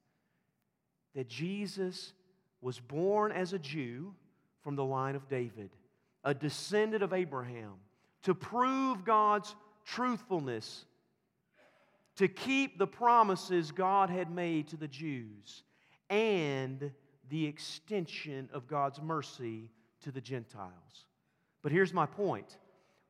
that 1.16 1.28
Jesus 1.28 2.14
was 2.62 2.80
born 2.80 3.32
as 3.32 3.54
a 3.54 3.60
Jew 3.60 4.14
from 4.62 4.76
the 4.76 4.84
line 4.84 5.16
of 5.16 5.28
David, 5.30 5.70
a 6.24 6.34
descendant 6.34 7.04
of 7.04 7.14
Abraham, 7.14 7.74
to 8.24 8.34
prove 8.34 9.06
God's 9.06 9.56
truthfulness, 9.86 10.86
to 12.18 12.28
keep 12.28 12.78
the 12.78 12.88
promises 12.88 13.72
God 13.72 14.10
had 14.10 14.30
made 14.30 14.68
to 14.70 14.78
the 14.78 14.88
Jews, 14.88 15.64
and 16.10 16.92
the 17.30 17.46
extension 17.46 18.50
of 18.52 18.68
God's 18.68 19.02
mercy 19.02 19.70
to 20.02 20.12
the 20.12 20.22
Gentiles. 20.22 21.06
But 21.62 21.72
here's 21.72 21.94
my 21.94 22.06
point 22.06 22.58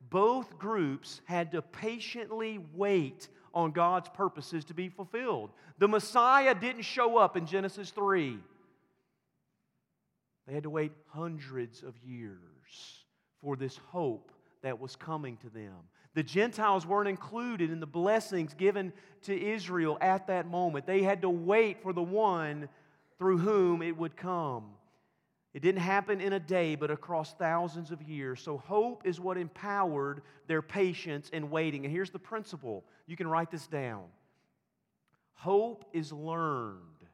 both 0.09 0.57
groups 0.57 1.21
had 1.25 1.51
to 1.51 1.61
patiently 1.61 2.59
wait 2.73 3.27
on 3.53 3.71
God's 3.71 4.09
purposes 4.09 4.65
to 4.65 4.73
be 4.73 4.89
fulfilled. 4.89 5.51
The 5.77 5.87
Messiah 5.87 6.55
didn't 6.55 6.83
show 6.83 7.17
up 7.17 7.37
in 7.37 7.45
Genesis 7.45 7.91
3. 7.91 8.37
They 10.47 10.53
had 10.53 10.63
to 10.63 10.69
wait 10.69 10.91
hundreds 11.07 11.83
of 11.83 11.95
years 12.03 13.03
for 13.41 13.55
this 13.55 13.77
hope 13.77 14.31
that 14.61 14.79
was 14.79 14.95
coming 14.95 15.37
to 15.37 15.49
them. 15.49 15.75
The 16.15 16.23
Gentiles 16.23 16.85
weren't 16.85 17.07
included 17.07 17.71
in 17.71 17.79
the 17.79 17.85
blessings 17.85 18.53
given 18.53 18.91
to 19.23 19.39
Israel 19.39 19.97
at 20.01 20.27
that 20.27 20.47
moment. 20.47 20.85
They 20.85 21.03
had 21.03 21.21
to 21.21 21.29
wait 21.29 21.81
for 21.83 21.93
the 21.93 22.01
one 22.01 22.67
through 23.17 23.37
whom 23.37 23.81
it 23.81 23.95
would 23.95 24.17
come. 24.17 24.71
It 25.53 25.61
didn't 25.61 25.81
happen 25.81 26.21
in 26.21 26.33
a 26.33 26.39
day, 26.39 26.75
but 26.75 26.91
across 26.91 27.33
thousands 27.33 27.89
of 27.91 28.03
years. 28.03 28.39
So, 28.39 28.57
hope 28.57 29.01
is 29.05 29.19
what 29.19 29.37
empowered 29.37 30.21
their 30.47 30.61
patience 30.61 31.29
and 31.33 31.49
waiting. 31.49 31.85
And 31.85 31.93
here's 31.93 32.11
the 32.11 32.19
principle 32.19 32.83
you 33.07 33.15
can 33.15 33.27
write 33.27 33.49
this 33.49 33.67
down 33.67 34.05
hope 35.33 35.85
is 35.93 36.11
learned 36.11 37.05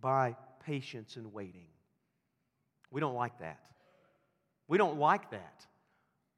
by 0.00 0.36
patience 0.64 1.16
and 1.16 1.32
waiting. 1.32 1.66
We 2.90 3.00
don't 3.00 3.14
like 3.14 3.38
that. 3.40 3.58
We 4.68 4.78
don't 4.78 4.98
like 4.98 5.30
that. 5.30 5.66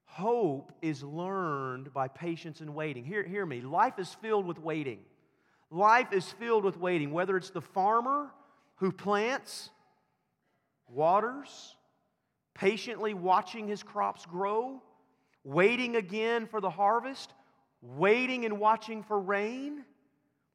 Hope 0.05 0.71
is 0.81 1.03
learned 1.03 1.93
by 1.93 2.07
patience 2.07 2.61
and 2.61 2.73
waiting. 2.73 3.03
Hear, 3.03 3.21
hear 3.23 3.45
me. 3.45 3.61
Life 3.61 3.99
is 3.99 4.11
filled 4.15 4.45
with 4.45 4.59
waiting. 4.59 4.99
Life 5.69 6.13
is 6.13 6.31
filled 6.31 6.63
with 6.63 6.77
waiting, 6.77 7.11
whether 7.11 7.37
it's 7.37 7.51
the 7.51 7.61
farmer 7.61 8.31
who 8.77 8.91
plants 8.91 9.69
waters, 10.89 11.75
patiently 12.53 13.13
watching 13.13 13.67
his 13.67 13.83
crops 13.83 14.25
grow, 14.25 14.81
waiting 15.43 15.95
again 15.95 16.45
for 16.45 16.61
the 16.61 16.69
harvest, 16.69 17.33
waiting 17.81 18.45
and 18.45 18.59
watching 18.59 19.03
for 19.03 19.19
rain, 19.19 19.85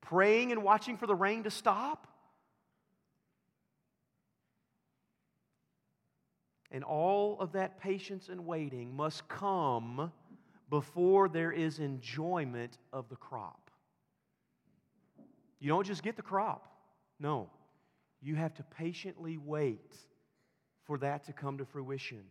praying 0.00 0.52
and 0.52 0.62
watching 0.62 0.96
for 0.96 1.06
the 1.06 1.14
rain 1.14 1.42
to 1.44 1.50
stop. 1.50 2.06
And 6.70 6.82
all 6.82 7.38
of 7.38 7.52
that 7.52 7.80
patience 7.80 8.28
and 8.28 8.46
waiting 8.46 8.94
must 8.94 9.28
come 9.28 10.12
before 10.68 11.28
there 11.28 11.52
is 11.52 11.78
enjoyment 11.78 12.78
of 12.92 13.08
the 13.08 13.16
crop. 13.16 13.70
You 15.60 15.68
don't 15.68 15.86
just 15.86 16.02
get 16.02 16.16
the 16.16 16.22
crop. 16.22 16.66
No. 17.20 17.48
You 18.20 18.34
have 18.34 18.54
to 18.54 18.62
patiently 18.64 19.38
wait 19.38 19.94
for 20.84 20.98
that 20.98 21.24
to 21.24 21.32
come 21.32 21.58
to 21.58 21.64
fruition. 21.64 22.22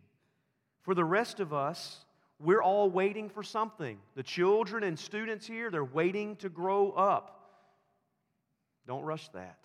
For 0.82 0.94
the 0.94 1.04
rest 1.04 1.40
of 1.40 1.52
us, 1.52 2.04
we're 2.38 2.62
all 2.62 2.90
waiting 2.90 3.28
for 3.28 3.42
something. 3.42 3.98
The 4.16 4.22
children 4.22 4.84
and 4.84 4.98
students 4.98 5.46
here, 5.46 5.70
they're 5.70 5.84
waiting 5.84 6.36
to 6.36 6.48
grow 6.48 6.90
up. 6.92 7.40
Don't 8.86 9.02
rush 9.02 9.28
that. 9.28 9.58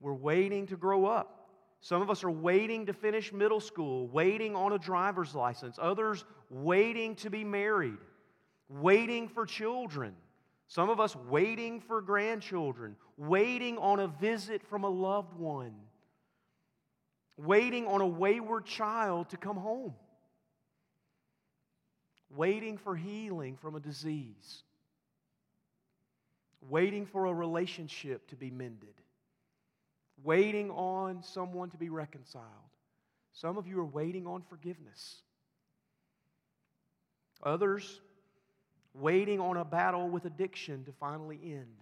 We're 0.00 0.14
waiting 0.14 0.66
to 0.68 0.76
grow 0.76 1.06
up. 1.06 1.48
Some 1.80 2.02
of 2.02 2.10
us 2.10 2.24
are 2.24 2.30
waiting 2.30 2.86
to 2.86 2.92
finish 2.92 3.32
middle 3.32 3.60
school, 3.60 4.08
waiting 4.08 4.54
on 4.56 4.72
a 4.72 4.78
driver's 4.78 5.34
license. 5.34 5.78
Others 5.80 6.24
waiting 6.50 7.14
to 7.16 7.30
be 7.30 7.44
married, 7.44 7.98
waiting 8.68 9.28
for 9.28 9.46
children. 9.46 10.14
Some 10.68 10.90
of 10.90 11.00
us 11.00 11.14
waiting 11.28 11.80
for 11.80 12.00
grandchildren, 12.00 12.96
waiting 13.16 13.78
on 13.78 14.00
a 14.00 14.08
visit 14.08 14.62
from 14.66 14.84
a 14.84 14.88
loved 14.88 15.34
one 15.34 15.74
waiting 17.36 17.86
on 17.86 18.00
a 18.00 18.06
wayward 18.06 18.64
child 18.64 19.28
to 19.30 19.36
come 19.36 19.56
home, 19.56 19.94
waiting 22.30 22.78
for 22.78 22.96
healing 22.96 23.56
from 23.56 23.74
a 23.74 23.80
disease, 23.80 24.62
waiting 26.68 27.06
for 27.06 27.26
a 27.26 27.32
relationship 27.32 28.26
to 28.28 28.36
be 28.36 28.50
mended, 28.50 28.94
waiting 30.24 30.70
on 30.70 31.22
someone 31.22 31.70
to 31.70 31.76
be 31.76 31.88
reconciled. 31.88 32.44
Some 33.32 33.58
of 33.58 33.66
you 33.66 33.78
are 33.80 33.84
waiting 33.84 34.26
on 34.26 34.42
forgiveness. 34.42 35.16
Others, 37.42 38.00
waiting 38.94 39.40
on 39.40 39.58
a 39.58 39.64
battle 39.64 40.08
with 40.08 40.24
addiction 40.24 40.84
to 40.84 40.92
finally 40.92 41.38
end. 41.44 41.76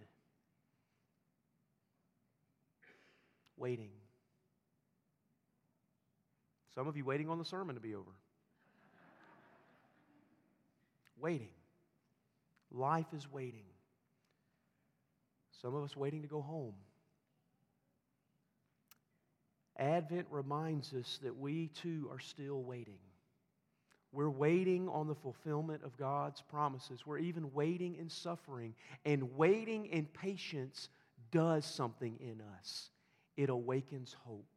Waiting. 3.57 3.91
Some 6.75 6.87
of 6.87 6.97
you 6.97 7.05
waiting 7.05 7.29
on 7.29 7.39
the 7.39 7.45
sermon 7.45 7.75
to 7.75 7.81
be 7.81 7.95
over. 7.95 8.11
waiting. 11.17 11.49
Life 12.71 13.07
is 13.15 13.31
waiting. 13.31 13.63
Some 15.61 15.73
of 15.73 15.83
us 15.83 15.95
waiting 15.95 16.21
to 16.21 16.27
go 16.27 16.41
home. 16.41 16.75
Advent 19.77 20.27
reminds 20.29 20.93
us 20.93 21.19
that 21.23 21.35
we 21.37 21.69
too 21.69 22.09
are 22.11 22.19
still 22.19 22.61
waiting. 22.61 22.99
We're 24.11 24.29
waiting 24.29 24.87
on 24.89 25.07
the 25.07 25.15
fulfillment 25.15 25.83
of 25.83 25.97
God's 25.97 26.41
promises. 26.41 27.05
We're 27.05 27.17
even 27.17 27.53
waiting 27.53 27.95
in 27.95 28.09
suffering. 28.09 28.75
And 29.05 29.35
waiting 29.35 29.87
in 29.87 30.05
patience 30.05 30.89
does 31.31 31.65
something 31.65 32.17
in 32.19 32.41
us, 32.57 32.89
it 33.35 33.49
awakens 33.49 34.15
hope. 34.25 34.54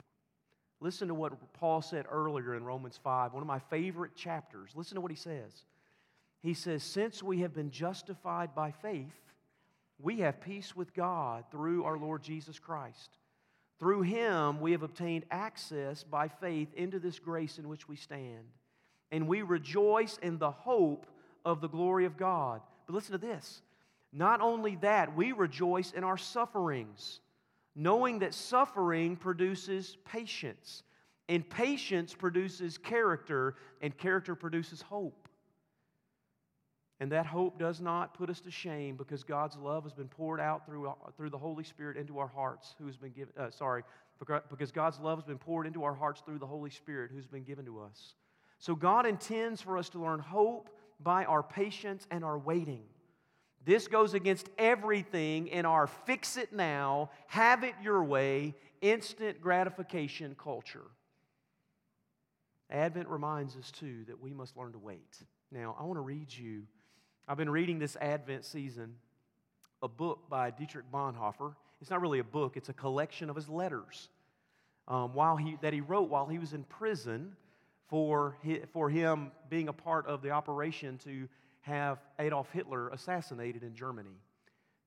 Listen 0.80 1.08
to 1.08 1.14
what 1.14 1.52
Paul 1.54 1.82
said 1.82 2.06
earlier 2.08 2.54
in 2.54 2.64
Romans 2.64 2.98
5, 3.02 3.32
one 3.32 3.42
of 3.42 3.46
my 3.46 3.58
favorite 3.58 4.14
chapters. 4.14 4.70
Listen 4.74 4.94
to 4.94 5.00
what 5.00 5.10
he 5.10 5.16
says. 5.16 5.64
He 6.40 6.54
says, 6.54 6.82
Since 6.82 7.22
we 7.22 7.40
have 7.40 7.52
been 7.52 7.70
justified 7.70 8.54
by 8.54 8.70
faith, 8.70 9.34
we 10.00 10.20
have 10.20 10.40
peace 10.40 10.76
with 10.76 10.94
God 10.94 11.44
through 11.50 11.84
our 11.84 11.98
Lord 11.98 12.22
Jesus 12.22 12.58
Christ. 12.58 13.18
Through 13.80 14.02
him, 14.02 14.60
we 14.60 14.72
have 14.72 14.82
obtained 14.82 15.24
access 15.30 16.04
by 16.04 16.28
faith 16.28 16.72
into 16.74 16.98
this 16.98 17.18
grace 17.18 17.58
in 17.58 17.68
which 17.68 17.88
we 17.88 17.96
stand. 17.96 18.44
And 19.10 19.26
we 19.26 19.42
rejoice 19.42 20.18
in 20.22 20.38
the 20.38 20.50
hope 20.50 21.06
of 21.44 21.60
the 21.60 21.68
glory 21.68 22.04
of 22.04 22.16
God. 22.16 22.60
But 22.86 22.94
listen 22.94 23.12
to 23.12 23.18
this. 23.18 23.62
Not 24.12 24.40
only 24.40 24.76
that, 24.76 25.14
we 25.16 25.32
rejoice 25.32 25.92
in 25.92 26.04
our 26.04 26.16
sufferings, 26.16 27.20
knowing 27.78 28.18
that 28.18 28.34
suffering 28.34 29.14
produces 29.14 29.96
patience, 30.04 30.82
and 31.28 31.48
patience 31.48 32.12
produces 32.12 32.76
character, 32.76 33.54
and 33.80 33.96
character 33.96 34.34
produces 34.34 34.82
hope. 34.82 35.28
And 36.98 37.12
that 37.12 37.24
hope 37.24 37.56
does 37.56 37.80
not 37.80 38.14
put 38.14 38.30
us 38.30 38.40
to 38.40 38.50
shame 38.50 38.96
because 38.96 39.22
God's 39.22 39.56
love 39.56 39.84
has 39.84 39.92
been 39.92 40.08
poured 40.08 40.40
out 40.40 40.66
through, 40.66 40.92
through 41.16 41.30
the 41.30 41.38
Holy 41.38 41.62
Spirit 41.62 41.96
into 41.96 42.18
our 42.18 42.26
hearts, 42.26 42.74
who's 42.80 42.96
been 42.96 43.12
given, 43.12 43.32
uh, 43.38 43.50
sorry, 43.50 43.84
because 44.50 44.72
God's 44.72 44.98
love 44.98 45.18
has 45.18 45.24
been 45.24 45.38
poured 45.38 45.64
into 45.64 45.84
our 45.84 45.94
hearts 45.94 46.20
through 46.26 46.40
the 46.40 46.46
Holy 46.46 46.70
Spirit 46.70 47.12
who's 47.14 47.28
been 47.28 47.44
given 47.44 47.64
to 47.66 47.78
us. 47.78 48.14
So 48.58 48.74
God 48.74 49.06
intends 49.06 49.62
for 49.62 49.78
us 49.78 49.88
to 49.90 50.00
learn 50.00 50.18
hope 50.18 50.68
by 50.98 51.24
our 51.26 51.44
patience 51.44 52.08
and 52.10 52.24
our 52.24 52.36
waiting. 52.36 52.82
This 53.68 53.86
goes 53.86 54.14
against 54.14 54.48
everything 54.56 55.48
in 55.48 55.66
our 55.66 55.86
fix 55.86 56.38
it 56.38 56.54
now, 56.54 57.10
have 57.26 57.64
it 57.64 57.74
your 57.82 58.02
way, 58.02 58.54
instant 58.80 59.42
gratification 59.42 60.34
culture. 60.42 60.86
Advent 62.70 63.08
reminds 63.08 63.56
us, 63.56 63.70
too, 63.70 64.06
that 64.06 64.22
we 64.22 64.32
must 64.32 64.56
learn 64.56 64.72
to 64.72 64.78
wait. 64.78 65.22
Now, 65.52 65.76
I 65.78 65.84
want 65.84 65.98
to 65.98 66.00
read 66.00 66.32
you 66.32 66.62
I've 67.28 67.36
been 67.36 67.50
reading 67.50 67.78
this 67.78 67.94
Advent 67.96 68.46
season 68.46 68.94
a 69.82 69.88
book 69.88 70.30
by 70.30 70.50
Dietrich 70.50 70.90
Bonhoeffer. 70.90 71.54
It's 71.82 71.90
not 71.90 72.00
really 72.00 72.20
a 72.20 72.24
book, 72.24 72.56
it's 72.56 72.70
a 72.70 72.72
collection 72.72 73.28
of 73.28 73.36
his 73.36 73.50
letters 73.50 74.08
um, 74.88 75.12
while 75.12 75.36
he, 75.36 75.58
that 75.60 75.74
he 75.74 75.82
wrote 75.82 76.08
while 76.08 76.24
he 76.24 76.38
was 76.38 76.54
in 76.54 76.64
prison 76.64 77.36
for, 77.90 78.38
his, 78.42 78.60
for 78.72 78.88
him 78.88 79.30
being 79.50 79.68
a 79.68 79.74
part 79.74 80.06
of 80.06 80.22
the 80.22 80.30
operation 80.30 80.96
to 81.04 81.28
have 81.68 81.98
Adolf 82.18 82.50
Hitler 82.50 82.88
assassinated 82.88 83.62
in 83.62 83.74
Germany. 83.74 84.16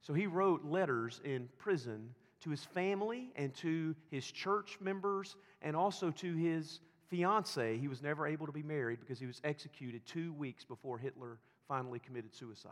So 0.02 0.14
he 0.14 0.28
wrote 0.28 0.66
letters 0.66 1.22
in 1.24 1.48
prison 1.58 2.14
to 2.42 2.50
his 2.50 2.64
family 2.66 3.32
and 3.36 3.54
to 3.56 3.96
his 4.10 4.30
church 4.30 4.78
members 4.82 5.36
and 5.62 5.76
also 5.76 6.10
to 6.12 6.36
his 6.36 6.80
fiancee. 7.08 7.78
He 7.78 7.88
was 7.88 8.02
never 8.02 8.26
able 8.26 8.48
to 8.48 8.52
be 8.52 8.64
married 8.64 9.00
because 9.00 9.20
he 9.20 9.28
was 9.28 9.40
executed 9.44 10.06
two 10.06 10.34
weeks 10.34 10.66
before 10.66 10.98
Hitler 10.98 11.38
finally 11.68 12.00
committed 12.00 12.34
suicide. 12.34 12.72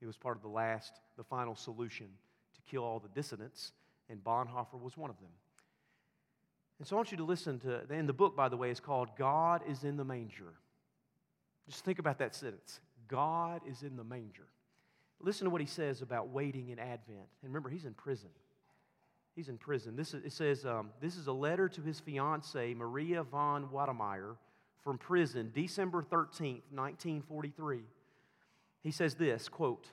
It 0.00 0.06
was 0.06 0.16
part 0.16 0.36
of 0.36 0.42
the 0.42 0.48
last, 0.48 1.00
the 1.16 1.24
final 1.24 1.54
solution 1.54 2.06
to 2.54 2.70
kill 2.70 2.84
all 2.84 3.00
the 3.00 3.08
dissidents, 3.08 3.72
and 4.08 4.22
Bonhoeffer 4.22 4.80
was 4.80 4.96
one 4.96 5.10
of 5.10 5.18
them. 5.20 5.30
And 6.78 6.86
so 6.86 6.96
I 6.96 6.98
want 6.98 7.10
you 7.12 7.18
to 7.18 7.24
listen 7.24 7.60
to, 7.60 7.82
and 7.90 8.08
the 8.08 8.12
book, 8.12 8.36
by 8.36 8.48
the 8.48 8.56
way, 8.56 8.70
is 8.70 8.80
called 8.80 9.10
God 9.16 9.62
is 9.68 9.84
in 9.84 9.96
the 9.96 10.04
Manger. 10.04 10.54
Just 11.68 11.84
think 11.84 11.98
about 11.98 12.18
that 12.18 12.34
sentence 12.34 12.80
God 13.12 13.60
is 13.68 13.82
in 13.82 13.96
the 13.96 14.04
manger. 14.04 14.48
Listen 15.20 15.44
to 15.44 15.50
what 15.50 15.60
he 15.60 15.66
says 15.66 16.00
about 16.00 16.30
waiting 16.30 16.70
in 16.70 16.78
Advent. 16.78 17.28
And 17.42 17.50
remember, 17.50 17.68
he's 17.68 17.84
in 17.84 17.92
prison. 17.92 18.30
He's 19.36 19.50
in 19.50 19.58
prison. 19.58 19.96
This 19.96 20.14
is, 20.14 20.24
it 20.24 20.32
says, 20.32 20.64
um, 20.64 20.90
this 21.00 21.16
is 21.16 21.26
a 21.26 21.32
letter 21.32 21.68
to 21.68 21.82
his 21.82 22.00
fiancee, 22.00 22.74
Maria 22.74 23.22
von 23.22 23.68
Wedemeyer, 23.68 24.36
from 24.82 24.96
prison, 24.96 25.52
December 25.54 26.02
13th, 26.02 26.62
1943. 26.70 27.80
He 28.82 28.90
says 28.90 29.14
this 29.14 29.48
quote, 29.48 29.88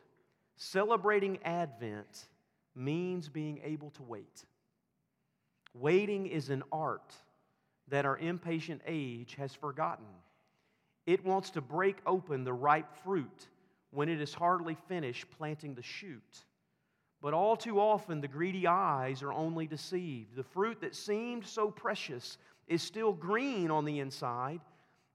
celebrating 0.55 1.39
Advent 1.43 2.29
means 2.73 3.27
being 3.27 3.59
able 3.65 3.91
to 3.91 4.03
wait. 4.03 4.45
Waiting 5.73 6.25
is 6.25 6.49
an 6.49 6.63
art 6.71 7.13
that 7.89 8.05
our 8.05 8.17
impatient 8.17 8.81
age 8.87 9.35
has 9.37 9.53
forgotten. 9.53 10.05
It 11.09 11.25
wants 11.25 11.49
to 11.51 11.61
break 11.61 11.97
open 12.05 12.43
the 12.43 12.53
ripe 12.53 12.93
fruit 13.03 13.47
when 13.89 14.09
it 14.09 14.21
is 14.21 14.31
hardly 14.31 14.77
finished 14.87 15.25
planting 15.31 15.73
the 15.73 15.81
shoot. 15.81 16.45
But 17.19 17.33
all 17.33 17.57
too 17.57 17.79
often, 17.79 18.21
the 18.21 18.27
greedy 18.27 18.67
eyes 18.67 19.23
are 19.23 19.33
only 19.33 19.65
deceived. 19.65 20.35
The 20.35 20.43
fruit 20.43 20.81
that 20.81 20.93
seemed 20.93 21.47
so 21.47 21.71
precious 21.71 22.37
is 22.67 22.83
still 22.83 23.11
green 23.11 23.71
on 23.71 23.85
the 23.85 23.97
inside, 23.97 24.61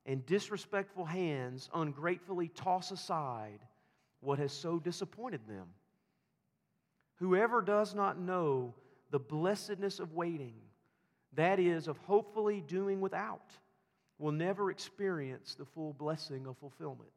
and 0.04 0.26
disrespectful 0.26 1.04
hands 1.04 1.70
ungratefully 1.72 2.48
toss 2.48 2.90
aside 2.90 3.60
what 4.18 4.40
has 4.40 4.52
so 4.52 4.80
disappointed 4.80 5.42
them. 5.46 5.68
Whoever 7.20 7.62
does 7.62 7.94
not 7.94 8.18
know 8.18 8.74
the 9.12 9.20
blessedness 9.20 10.00
of 10.00 10.12
waiting, 10.12 10.56
that 11.34 11.60
is, 11.60 11.86
of 11.86 11.98
hopefully 11.98 12.64
doing 12.66 13.00
without, 13.00 13.52
will 14.24 14.32
never 14.32 14.70
experience 14.70 15.54
the 15.54 15.66
full 15.66 15.92
blessing 15.92 16.46
of 16.46 16.56
fulfillment. 16.56 17.10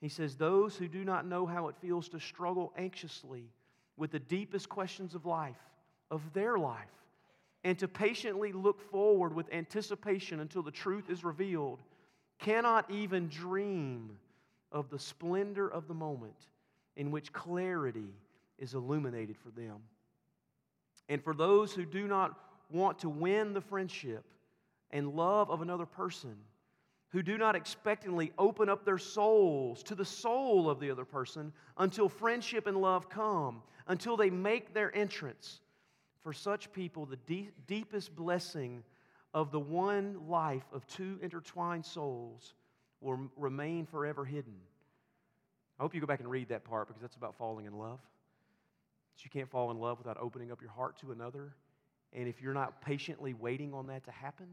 He 0.00 0.08
says, 0.08 0.34
Those 0.34 0.74
who 0.74 0.88
do 0.88 1.04
not 1.04 1.28
know 1.28 1.46
how 1.46 1.68
it 1.68 1.76
feels 1.80 2.08
to 2.08 2.18
struggle 2.18 2.72
anxiously 2.76 3.44
with 3.96 4.10
the 4.10 4.18
deepest 4.18 4.68
questions 4.68 5.14
of 5.14 5.26
life, 5.26 5.62
of 6.10 6.20
their 6.32 6.58
life, 6.58 6.90
and 7.62 7.78
to 7.78 7.86
patiently 7.86 8.50
look 8.50 8.80
forward 8.90 9.32
with 9.32 9.46
anticipation 9.52 10.40
until 10.40 10.64
the 10.64 10.72
truth 10.72 11.08
is 11.08 11.22
revealed, 11.22 11.78
cannot 12.40 12.90
even 12.90 13.28
dream 13.28 14.18
of 14.72 14.90
the 14.90 14.98
splendor 14.98 15.68
of 15.68 15.86
the 15.86 15.94
moment 15.94 16.48
in 16.96 17.12
which 17.12 17.32
clarity 17.32 18.12
is 18.58 18.74
illuminated 18.74 19.36
for 19.38 19.50
them. 19.50 19.76
And 21.08 21.22
for 21.22 21.32
those 21.32 21.72
who 21.72 21.84
do 21.84 22.08
not 22.08 22.36
want 22.72 22.98
to 22.98 23.08
win 23.08 23.52
the 23.52 23.60
friendship 23.60 24.24
and 24.92 25.14
love 25.14 25.50
of 25.50 25.62
another 25.62 25.86
person, 25.86 26.36
who 27.10 27.22
do 27.22 27.36
not 27.36 27.54
expectantly 27.54 28.32
open 28.38 28.68
up 28.68 28.84
their 28.84 28.98
souls 28.98 29.82
to 29.82 29.94
the 29.94 30.04
soul 30.04 30.70
of 30.70 30.80
the 30.80 30.90
other 30.90 31.04
person 31.04 31.52
until 31.76 32.08
friendship 32.08 32.66
and 32.66 32.76
love 32.76 33.08
come, 33.08 33.62
until 33.86 34.16
they 34.16 34.30
make 34.30 34.72
their 34.72 34.94
entrance. 34.96 35.60
For 36.22 36.32
such 36.32 36.72
people, 36.72 37.04
the 37.04 37.18
deep, 37.26 37.52
deepest 37.66 38.14
blessing 38.14 38.82
of 39.34 39.50
the 39.50 39.60
one 39.60 40.28
life 40.28 40.64
of 40.72 40.86
two 40.86 41.18
intertwined 41.22 41.84
souls 41.84 42.54
will 43.00 43.30
remain 43.36 43.84
forever 43.86 44.24
hidden. 44.24 44.54
I 45.78 45.82
hope 45.82 45.94
you 45.94 46.00
go 46.00 46.06
back 46.06 46.20
and 46.20 46.30
read 46.30 46.48
that 46.50 46.64
part 46.64 46.86
because 46.86 47.02
that's 47.02 47.16
about 47.16 47.34
falling 47.36 47.66
in 47.66 47.76
love. 47.76 47.98
You 49.22 49.30
can't 49.30 49.48
fall 49.48 49.70
in 49.70 49.78
love 49.78 49.98
without 49.98 50.16
opening 50.20 50.50
up 50.50 50.60
your 50.60 50.70
heart 50.70 50.98
to 51.00 51.12
another. 51.12 51.54
And 52.12 52.28
if 52.28 52.42
you're 52.42 52.54
not 52.54 52.80
patiently 52.80 53.34
waiting 53.34 53.72
on 53.72 53.86
that 53.86 54.04
to 54.04 54.10
happen, 54.10 54.48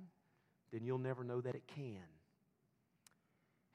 then 0.72 0.84
you'll 0.84 0.98
never 0.98 1.24
know 1.24 1.42
that 1.42 1.56
it 1.56 1.64
can. 1.68 2.04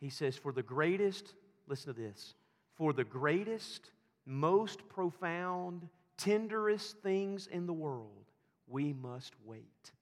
He 0.00 0.10
says, 0.10 0.36
For 0.36 0.52
the 0.52 0.62
greatest, 0.62 1.34
listen 1.66 1.94
to 1.94 2.00
this, 2.00 2.34
for 2.76 2.92
the 2.92 3.04
greatest, 3.04 3.90
most 4.26 4.88
profound, 4.88 5.88
tenderest 6.16 6.98
things 6.98 7.46
in 7.46 7.66
the 7.66 7.72
world, 7.72 8.30
we 8.66 8.92
must 8.92 9.34
wait. 9.44 9.92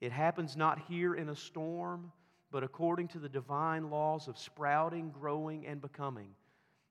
It 0.00 0.12
happens 0.12 0.56
not 0.56 0.80
here 0.88 1.14
in 1.14 1.28
a 1.28 1.36
storm, 1.36 2.10
but 2.50 2.64
according 2.64 3.08
to 3.08 3.18
the 3.18 3.28
divine 3.28 3.90
laws 3.90 4.28
of 4.28 4.36
sprouting, 4.36 5.10
growing, 5.10 5.66
and 5.66 5.80
becoming. 5.80 6.30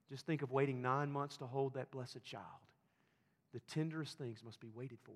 Just 0.08 0.26
think 0.26 0.42
of 0.42 0.50
waiting 0.50 0.82
nine 0.82 1.10
months 1.10 1.36
to 1.38 1.46
hold 1.46 1.74
that 1.74 1.90
blessed 1.90 2.24
child. 2.24 2.44
The 3.52 3.60
tenderest 3.60 4.18
things 4.18 4.42
must 4.44 4.60
be 4.60 4.70
waited 4.74 4.98
for. 5.04 5.14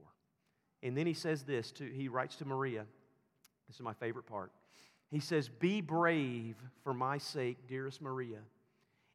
And 0.82 0.96
then 0.96 1.06
he 1.06 1.14
says 1.14 1.42
this 1.42 1.72
to 1.72 1.84
he 1.84 2.08
writes 2.08 2.36
to 2.36 2.44
Maria. 2.44 2.86
This 3.66 3.76
is 3.76 3.82
my 3.82 3.94
favorite 3.94 4.26
part. 4.26 4.52
He 5.10 5.20
says, 5.20 5.48
Be 5.48 5.80
brave 5.80 6.56
for 6.82 6.94
my 6.94 7.18
sake, 7.18 7.68
dearest 7.68 8.00
Maria. 8.00 8.38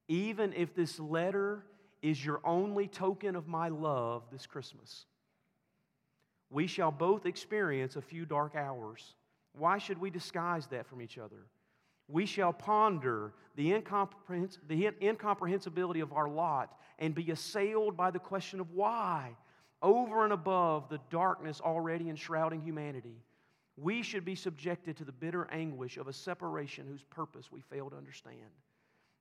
Even 0.07 0.53
if 0.53 0.73
this 0.73 0.99
letter 0.99 1.63
is 2.01 2.23
your 2.23 2.41
only 2.43 2.87
token 2.87 3.35
of 3.35 3.47
my 3.47 3.69
love 3.69 4.23
this 4.31 4.45
Christmas, 4.45 5.05
we 6.49 6.67
shall 6.67 6.91
both 6.91 7.25
experience 7.25 7.95
a 7.95 8.01
few 8.01 8.25
dark 8.25 8.55
hours 8.55 9.13
why 9.53 9.77
should 9.77 9.99
we 9.99 10.09
disguise 10.09 10.67
that 10.67 10.87
from 10.87 11.01
each 11.01 11.17
other? 11.17 11.47
We 12.07 12.25
shall 12.25 12.53
ponder 12.53 13.33
the, 13.55 13.73
incomprehens- 13.73 14.59
the 14.67 14.91
incomprehensibility 15.01 15.99
of 16.01 16.13
our 16.13 16.29
lot 16.29 16.77
and 16.99 17.15
be 17.15 17.31
assailed 17.31 17.97
by 17.97 18.11
the 18.11 18.19
question 18.19 18.59
of 18.59 18.71
why, 18.71 19.35
over 19.81 20.23
and 20.23 20.33
above 20.33 20.89
the 20.89 20.99
darkness 21.09 21.61
already 21.61 22.09
enshrouding 22.09 22.61
humanity. 22.61 23.15
We 23.77 24.03
should 24.03 24.25
be 24.25 24.35
subjected 24.35 24.97
to 24.97 25.05
the 25.05 25.11
bitter 25.11 25.47
anguish 25.51 25.97
of 25.97 26.07
a 26.07 26.13
separation 26.13 26.85
whose 26.87 27.03
purpose 27.03 27.51
we 27.51 27.61
fail 27.61 27.89
to 27.89 27.95
understand. 27.95 28.37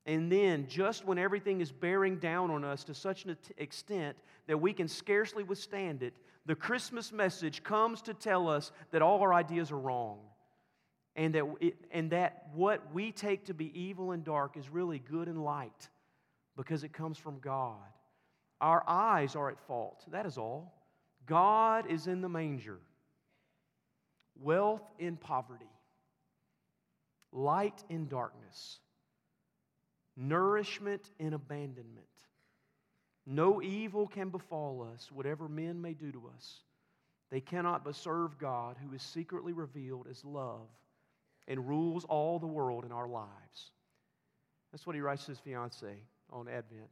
And 0.06 0.30
then, 0.32 0.66
just 0.66 1.04
when 1.04 1.18
everything 1.18 1.60
is 1.60 1.70
bearing 1.70 2.16
down 2.16 2.50
on 2.50 2.64
us 2.64 2.84
to 2.84 2.94
such 2.94 3.26
an 3.26 3.36
extent 3.58 4.16
that 4.46 4.58
we 4.58 4.72
can 4.72 4.88
scarcely 4.88 5.44
withstand 5.44 6.02
it, 6.02 6.14
The 6.46 6.54
Christmas 6.54 7.12
message 7.12 7.62
comes 7.62 8.02
to 8.02 8.14
tell 8.14 8.48
us 8.48 8.72
that 8.90 9.02
all 9.02 9.20
our 9.20 9.34
ideas 9.34 9.70
are 9.70 9.78
wrong 9.78 10.18
and 11.14 11.34
that, 11.34 11.44
it, 11.60 11.74
and 11.90 12.10
that 12.10 12.48
what 12.54 12.94
we 12.94 13.12
take 13.12 13.46
to 13.46 13.54
be 13.54 13.78
evil 13.78 14.12
and 14.12 14.24
dark 14.24 14.56
is 14.56 14.68
really 14.68 14.98
good 14.98 15.28
and 15.28 15.44
light 15.44 15.88
because 16.56 16.82
it 16.82 16.92
comes 16.92 17.18
from 17.18 17.38
God. 17.40 17.76
Our 18.60 18.82
eyes 18.86 19.36
are 19.36 19.50
at 19.50 19.60
fault. 19.66 20.04
That 20.10 20.26
is 20.26 20.38
all. 20.38 20.74
God 21.26 21.90
is 21.90 22.06
in 22.06 22.20
the 22.20 22.28
manger, 22.28 22.78
wealth 24.42 24.82
in 24.98 25.16
poverty, 25.16 25.70
light 27.32 27.84
in 27.88 28.08
darkness, 28.08 28.78
nourishment 30.16 31.10
in 31.18 31.34
abandonment. 31.34 32.06
No 33.26 33.62
evil 33.62 34.06
can 34.06 34.30
befall 34.30 34.88
us, 34.94 35.10
whatever 35.12 35.48
men 35.48 35.80
may 35.80 35.92
do 35.92 36.10
to 36.10 36.30
us. 36.36 36.60
They 37.30 37.40
cannot 37.40 37.84
but 37.84 37.94
serve 37.94 38.38
God, 38.38 38.76
who 38.82 38.94
is 38.94 39.02
secretly 39.02 39.52
revealed 39.52 40.08
as 40.10 40.24
love 40.24 40.66
and 41.46 41.68
rules 41.68 42.04
all 42.04 42.38
the 42.38 42.46
world 42.46 42.84
in 42.84 42.92
our 42.92 43.08
lives. 43.08 43.70
That's 44.72 44.86
what 44.86 44.96
he 44.96 45.00
writes 45.00 45.24
to 45.24 45.32
his 45.32 45.38
fiancee 45.38 46.04
on 46.30 46.48
Advent. 46.48 46.90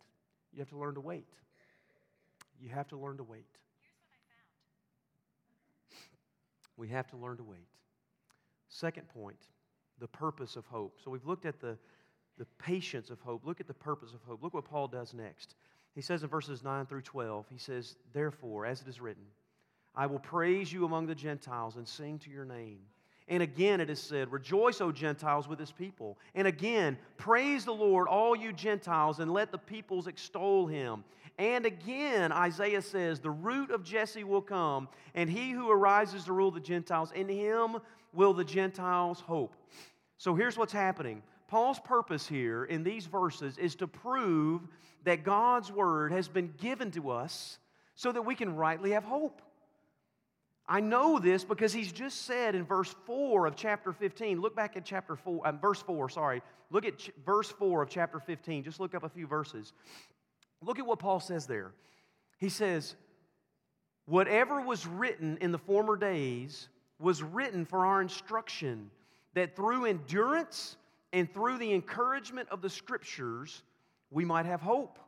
You 0.52 0.60
have 0.60 0.68
to 0.70 0.78
learn 0.78 0.94
to 0.94 1.00
wait. 1.00 1.28
You 2.60 2.68
have 2.70 2.88
to 2.88 2.96
learn 2.96 3.16
to 3.18 3.22
wait. 3.22 3.46
We 6.78 6.88
have 6.88 7.08
to 7.08 7.16
learn 7.16 7.36
to 7.36 7.44
wait. 7.44 7.68
Second 8.68 9.08
point, 9.08 9.48
the 9.98 10.08
purpose 10.08 10.56
of 10.56 10.64
hope. 10.66 10.98
So 11.04 11.10
we've 11.10 11.26
looked 11.26 11.44
at 11.44 11.60
the, 11.60 11.76
the 12.38 12.46
patience 12.58 13.10
of 13.10 13.20
hope. 13.20 13.44
Look 13.44 13.60
at 13.60 13.66
the 13.66 13.74
purpose 13.74 14.14
of 14.14 14.22
hope. 14.22 14.42
Look 14.42 14.54
what 14.54 14.64
Paul 14.64 14.88
does 14.88 15.12
next. 15.12 15.56
He 15.94 16.00
says 16.00 16.22
in 16.22 16.28
verses 16.28 16.62
9 16.62 16.86
through 16.86 17.02
12, 17.02 17.46
he 17.50 17.58
says, 17.58 17.96
Therefore, 18.12 18.64
as 18.64 18.80
it 18.80 18.88
is 18.88 19.00
written, 19.00 19.24
I 19.94 20.06
will 20.06 20.20
praise 20.20 20.72
you 20.72 20.84
among 20.84 21.06
the 21.06 21.14
Gentiles 21.14 21.76
and 21.76 21.88
sing 21.88 22.18
to 22.20 22.30
your 22.30 22.44
name. 22.44 22.78
And 23.28 23.42
again 23.42 23.80
it 23.80 23.90
is 23.90 24.00
said, 24.00 24.32
Rejoice, 24.32 24.80
O 24.80 24.90
Gentiles, 24.90 25.46
with 25.46 25.58
his 25.58 25.70
people. 25.70 26.18
And 26.34 26.48
again, 26.48 26.98
praise 27.16 27.64
the 27.64 27.72
Lord, 27.72 28.08
all 28.08 28.34
you 28.34 28.52
Gentiles, 28.52 29.18
and 29.18 29.32
let 29.32 29.52
the 29.52 29.58
peoples 29.58 30.06
extol 30.06 30.66
him. 30.66 31.04
And 31.38 31.66
again, 31.66 32.32
Isaiah 32.32 32.82
says, 32.82 33.20
The 33.20 33.30
root 33.30 33.70
of 33.70 33.84
Jesse 33.84 34.24
will 34.24 34.42
come, 34.42 34.88
and 35.14 35.30
he 35.30 35.50
who 35.50 35.70
arises 35.70 36.24
to 36.24 36.32
rule 36.32 36.50
the 36.50 36.60
Gentiles, 36.60 37.12
in 37.12 37.28
him 37.28 37.78
will 38.12 38.32
the 38.32 38.44
Gentiles 38.44 39.20
hope. 39.20 39.54
So 40.16 40.34
here's 40.34 40.56
what's 40.56 40.72
happening 40.72 41.22
Paul's 41.46 41.80
purpose 41.80 42.26
here 42.26 42.64
in 42.64 42.82
these 42.82 43.06
verses 43.06 43.56
is 43.58 43.74
to 43.76 43.86
prove 43.86 44.62
that 45.04 45.22
God's 45.22 45.70
word 45.70 46.12
has 46.12 46.28
been 46.28 46.52
given 46.58 46.90
to 46.92 47.10
us 47.10 47.58
so 47.94 48.12
that 48.12 48.22
we 48.22 48.34
can 48.34 48.56
rightly 48.56 48.90
have 48.92 49.04
hope. 49.04 49.40
I 50.68 50.80
know 50.80 51.18
this 51.18 51.44
because 51.44 51.72
he's 51.72 51.92
just 51.92 52.26
said 52.26 52.54
in 52.54 52.64
verse 52.64 52.94
4 53.06 53.46
of 53.46 53.56
chapter 53.56 53.92
15. 53.92 54.40
Look 54.40 54.54
back 54.54 54.76
at 54.76 54.84
chapter 54.84 55.16
4, 55.16 55.46
uh, 55.46 55.52
verse 55.52 55.80
4, 55.80 56.10
sorry. 56.10 56.42
Look 56.70 56.84
at 56.84 56.98
ch- 56.98 57.10
verse 57.24 57.50
4 57.50 57.82
of 57.82 57.88
chapter 57.88 58.20
15. 58.20 58.64
Just 58.64 58.78
look 58.78 58.94
up 58.94 59.02
a 59.02 59.08
few 59.08 59.26
verses. 59.26 59.72
Look 60.60 60.78
at 60.78 60.86
what 60.86 60.98
Paul 60.98 61.20
says 61.20 61.46
there. 61.46 61.72
He 62.38 62.50
says, 62.50 62.96
Whatever 64.04 64.60
was 64.60 64.86
written 64.86 65.38
in 65.40 65.52
the 65.52 65.58
former 65.58 65.96
days 65.96 66.68
was 66.98 67.22
written 67.22 67.64
for 67.64 67.86
our 67.86 68.02
instruction, 68.02 68.90
that 69.34 69.56
through 69.56 69.86
endurance 69.86 70.76
and 71.12 71.32
through 71.32 71.58
the 71.58 71.72
encouragement 71.72 72.48
of 72.50 72.60
the 72.60 72.70
scriptures, 72.70 73.62
we 74.10 74.24
might 74.24 74.46
have 74.46 74.60
hope. 74.60 74.98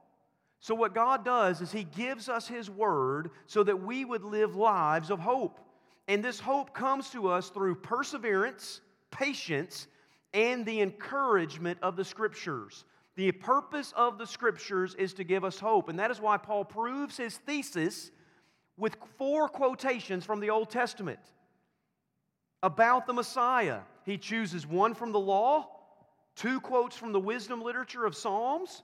So, 0.60 0.74
what 0.74 0.94
God 0.94 1.24
does 1.24 1.60
is 1.62 1.72
He 1.72 1.84
gives 1.84 2.28
us 2.28 2.46
His 2.46 2.68
word 2.68 3.30
so 3.46 3.62
that 3.62 3.82
we 3.82 4.04
would 4.04 4.24
live 4.24 4.56
lives 4.56 5.10
of 5.10 5.18
hope. 5.18 5.58
And 6.06 6.22
this 6.22 6.38
hope 6.38 6.74
comes 6.74 7.10
to 7.10 7.28
us 7.28 7.48
through 7.48 7.76
perseverance, 7.76 8.80
patience, 9.10 9.86
and 10.34 10.66
the 10.66 10.80
encouragement 10.80 11.78
of 11.82 11.96
the 11.96 12.04
scriptures. 12.04 12.84
The 13.16 13.32
purpose 13.32 13.92
of 13.96 14.18
the 14.18 14.26
scriptures 14.26 14.94
is 14.96 15.14
to 15.14 15.24
give 15.24 15.44
us 15.44 15.58
hope. 15.58 15.88
And 15.88 15.98
that 15.98 16.10
is 16.10 16.20
why 16.20 16.36
Paul 16.36 16.64
proves 16.64 17.16
his 17.16 17.36
thesis 17.38 18.10
with 18.76 18.96
four 19.18 19.48
quotations 19.48 20.24
from 20.24 20.40
the 20.40 20.50
Old 20.50 20.70
Testament 20.70 21.20
about 22.62 23.06
the 23.06 23.12
Messiah. 23.12 23.80
He 24.04 24.18
chooses 24.18 24.66
one 24.66 24.94
from 24.94 25.12
the 25.12 25.20
law, 25.20 25.68
two 26.34 26.60
quotes 26.60 26.96
from 26.96 27.12
the 27.12 27.20
wisdom 27.20 27.62
literature 27.62 28.04
of 28.04 28.16
Psalms, 28.16 28.82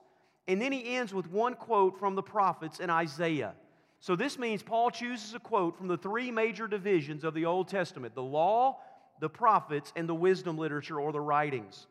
and 0.49 0.61
then 0.61 0.73
he 0.73 0.97
ends 0.97 1.13
with 1.13 1.31
one 1.31 1.55
quote 1.55 1.99
from 1.99 2.15
the 2.15 2.23
prophets 2.23 2.81
in 2.81 2.91
Isaiah. 2.91 3.55
So 4.01 4.15
this 4.15 4.39
means 4.39 4.63
Paul 4.63 4.91
chooses 4.91 5.35
a 5.35 5.41
quote 5.41 5.77
from 5.77 5.89
the 5.89 5.97
three 5.97 6.31
major 6.31 6.69
divisions 6.69 7.25
of 7.25 7.35
the 7.35 7.47
Old 7.47 7.69
Testament 7.69 8.15
the 8.15 8.23
law, 8.23 8.79
the 9.21 9.29
prophets, 9.29 9.93
and 9.97 10.09
the 10.09 10.15
wisdom 10.15 10.59
literature 10.59 11.01
or 11.01 11.13
the 11.13 11.21
writings. 11.21 11.87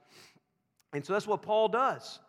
And 0.94 1.06
so 1.06 1.13
that's 1.13 1.28
what 1.28 1.41
Paul 1.41 1.68
does. 1.68 2.20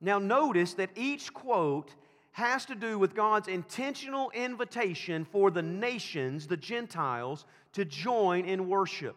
Now, 0.00 0.18
notice 0.18 0.74
that 0.74 0.90
each 0.96 1.32
quote 1.32 1.94
has 2.32 2.66
to 2.66 2.74
do 2.74 2.98
with 2.98 3.14
God's 3.14 3.48
intentional 3.48 4.30
invitation 4.30 5.24
for 5.24 5.50
the 5.50 5.62
nations, 5.62 6.46
the 6.46 6.56
Gentiles, 6.56 7.46
to 7.72 7.84
join 7.84 8.44
in 8.44 8.68
worship. 8.68 9.16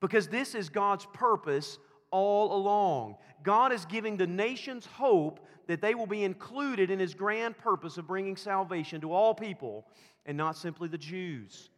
Because 0.00 0.28
this 0.28 0.54
is 0.54 0.68
God's 0.68 1.06
purpose 1.12 1.78
all 2.10 2.56
along. 2.56 3.16
God 3.42 3.72
is 3.72 3.84
giving 3.86 4.16
the 4.16 4.26
nations 4.26 4.86
hope 4.86 5.40
that 5.66 5.80
they 5.80 5.94
will 5.94 6.06
be 6.06 6.24
included 6.24 6.90
in 6.90 6.98
his 6.98 7.14
grand 7.14 7.56
purpose 7.58 7.98
of 7.98 8.06
bringing 8.06 8.36
salvation 8.36 9.00
to 9.00 9.12
all 9.12 9.34
people 9.34 9.86
and 10.24 10.36
not 10.36 10.56
simply 10.56 10.88
the 10.88 10.98
Jews. 10.98 11.70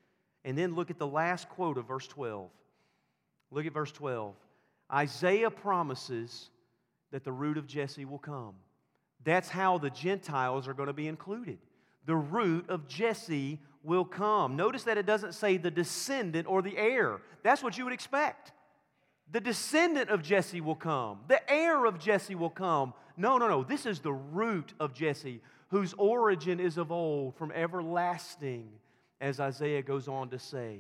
And 0.44 0.57
then 0.57 0.75
look 0.75 0.90
at 0.90 0.99
the 0.99 1.07
last 1.07 1.49
quote 1.49 1.79
of 1.79 1.87
verse 1.87 2.07
12. 2.07 2.51
Look 3.51 3.66
at 3.66 3.73
verse 3.73 3.92
12. 3.92 4.35
Isaiah 4.92 5.51
promises 5.51 6.51
that 7.11 7.25
the 7.25 7.33
root 7.33 7.59
of 7.59 7.66
Jesse 7.66 8.05
will 8.05 8.18
come. 8.18 8.55
That's 9.25 9.49
how 9.49 9.79
the 9.79 9.90
Gentiles 9.90 10.68
are 10.68 10.75
going 10.75 10.87
to 10.87 10.92
be 10.92 11.09
included. 11.09 11.59
The 12.07 12.16
root 12.16 12.68
of 12.71 12.88
Jesse 12.88 13.61
will 13.83 14.05
come. 14.05 14.57
Notice 14.57 14.85
that 14.85 14.99
it 14.99 15.07
doesn't 15.07 15.35
say 15.35 15.57
the 15.57 15.71
descendant 15.71 16.47
or 16.47 16.62
the 16.62 16.77
heir. 16.77 17.21
That's 17.42 17.62
what 17.62 17.77
you 17.77 17.85
would 17.85 17.92
expect. 17.92 18.53
The 19.31 19.41
descendant 19.41 20.11
of 20.11 20.23
Jesse 20.23 20.61
will 20.61 20.75
come, 20.75 21.21
the 21.29 21.51
heir 21.51 21.85
of 21.85 21.99
Jesse 21.99 22.35
will 22.35 22.51
come. 22.51 22.95
No, 23.17 23.37
no, 23.37 23.49
no. 23.49 23.64
This 23.64 23.85
is 23.85 24.01
the 24.01 24.12
root 24.12 24.73
of 24.81 24.95
Jesse, 24.95 25.41
whose 25.69 25.93
origin 25.95 26.61
is 26.61 26.79
of 26.79 26.91
old, 26.93 27.37
from 27.37 27.53
everlasting, 27.53 28.69
as 29.21 29.41
Isaiah 29.41 29.83
goes 29.83 30.09
on 30.09 30.31
to 30.31 30.38
say. 30.38 30.79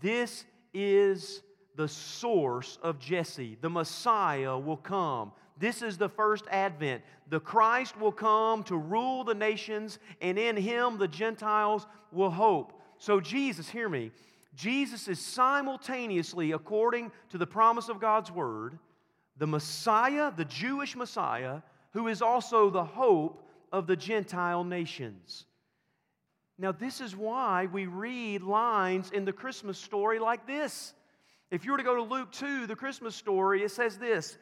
This 0.00 0.44
is 0.74 1.42
the 1.76 1.88
source 1.88 2.78
of 2.82 2.98
Jesse. 2.98 3.56
The 3.60 3.70
Messiah 3.70 4.58
will 4.58 4.76
come. 4.76 5.32
This 5.56 5.80
is 5.82 5.96
the 5.96 6.08
first 6.08 6.44
advent. 6.50 7.02
The 7.30 7.40
Christ 7.40 7.98
will 7.98 8.12
come 8.12 8.64
to 8.64 8.76
rule 8.76 9.24
the 9.24 9.34
nations, 9.34 9.98
and 10.20 10.38
in 10.38 10.56
him 10.56 10.98
the 10.98 11.08
Gentiles 11.08 11.86
will 12.12 12.30
hope. 12.30 12.72
So, 12.98 13.20
Jesus, 13.20 13.68
hear 13.68 13.88
me. 13.88 14.10
Jesus 14.54 15.08
is 15.08 15.20
simultaneously, 15.20 16.52
according 16.52 17.12
to 17.30 17.38
the 17.38 17.46
promise 17.46 17.88
of 17.88 18.00
God's 18.00 18.30
word, 18.30 18.78
the 19.36 19.46
Messiah, 19.46 20.32
the 20.36 20.44
Jewish 20.44 20.96
Messiah, 20.96 21.60
who 21.92 22.08
is 22.08 22.22
also 22.22 22.70
the 22.70 22.84
hope 22.84 23.46
of 23.70 23.86
the 23.86 23.96
Gentile 23.96 24.64
nations. 24.64 25.46
Now, 26.58 26.72
this 26.72 27.00
is 27.00 27.14
why 27.14 27.66
we 27.66 27.86
read 27.86 28.42
lines 28.42 29.10
in 29.12 29.24
the 29.24 29.32
Christmas 29.32 29.78
story 29.78 30.18
like 30.18 30.46
this. 30.46 30.92
If 31.50 31.64
you 31.64 31.72
were 31.72 31.78
to 31.78 31.84
go 31.84 31.96
to 31.96 32.02
Luke 32.02 32.32
2, 32.32 32.66
the 32.66 32.74
Christmas 32.74 33.14
story, 33.14 33.62
it 33.62 33.70
says 33.70 33.96
this 33.96 34.36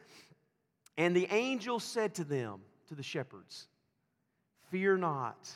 And 0.97 1.15
the 1.15 1.27
angel 1.31 1.79
said 1.79 2.15
to 2.15 2.23
them, 2.23 2.61
to 2.87 2.95
the 2.95 3.03
shepherds, 3.03 3.67
Fear 4.71 4.97
not, 4.97 5.49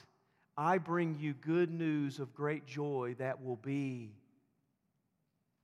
I 0.58 0.78
bring 0.78 1.18
you 1.20 1.34
good 1.34 1.72
news 1.72 2.20
of 2.20 2.34
great 2.34 2.66
joy 2.66 3.16
that 3.20 3.44
will 3.44 3.58
be 3.58 4.12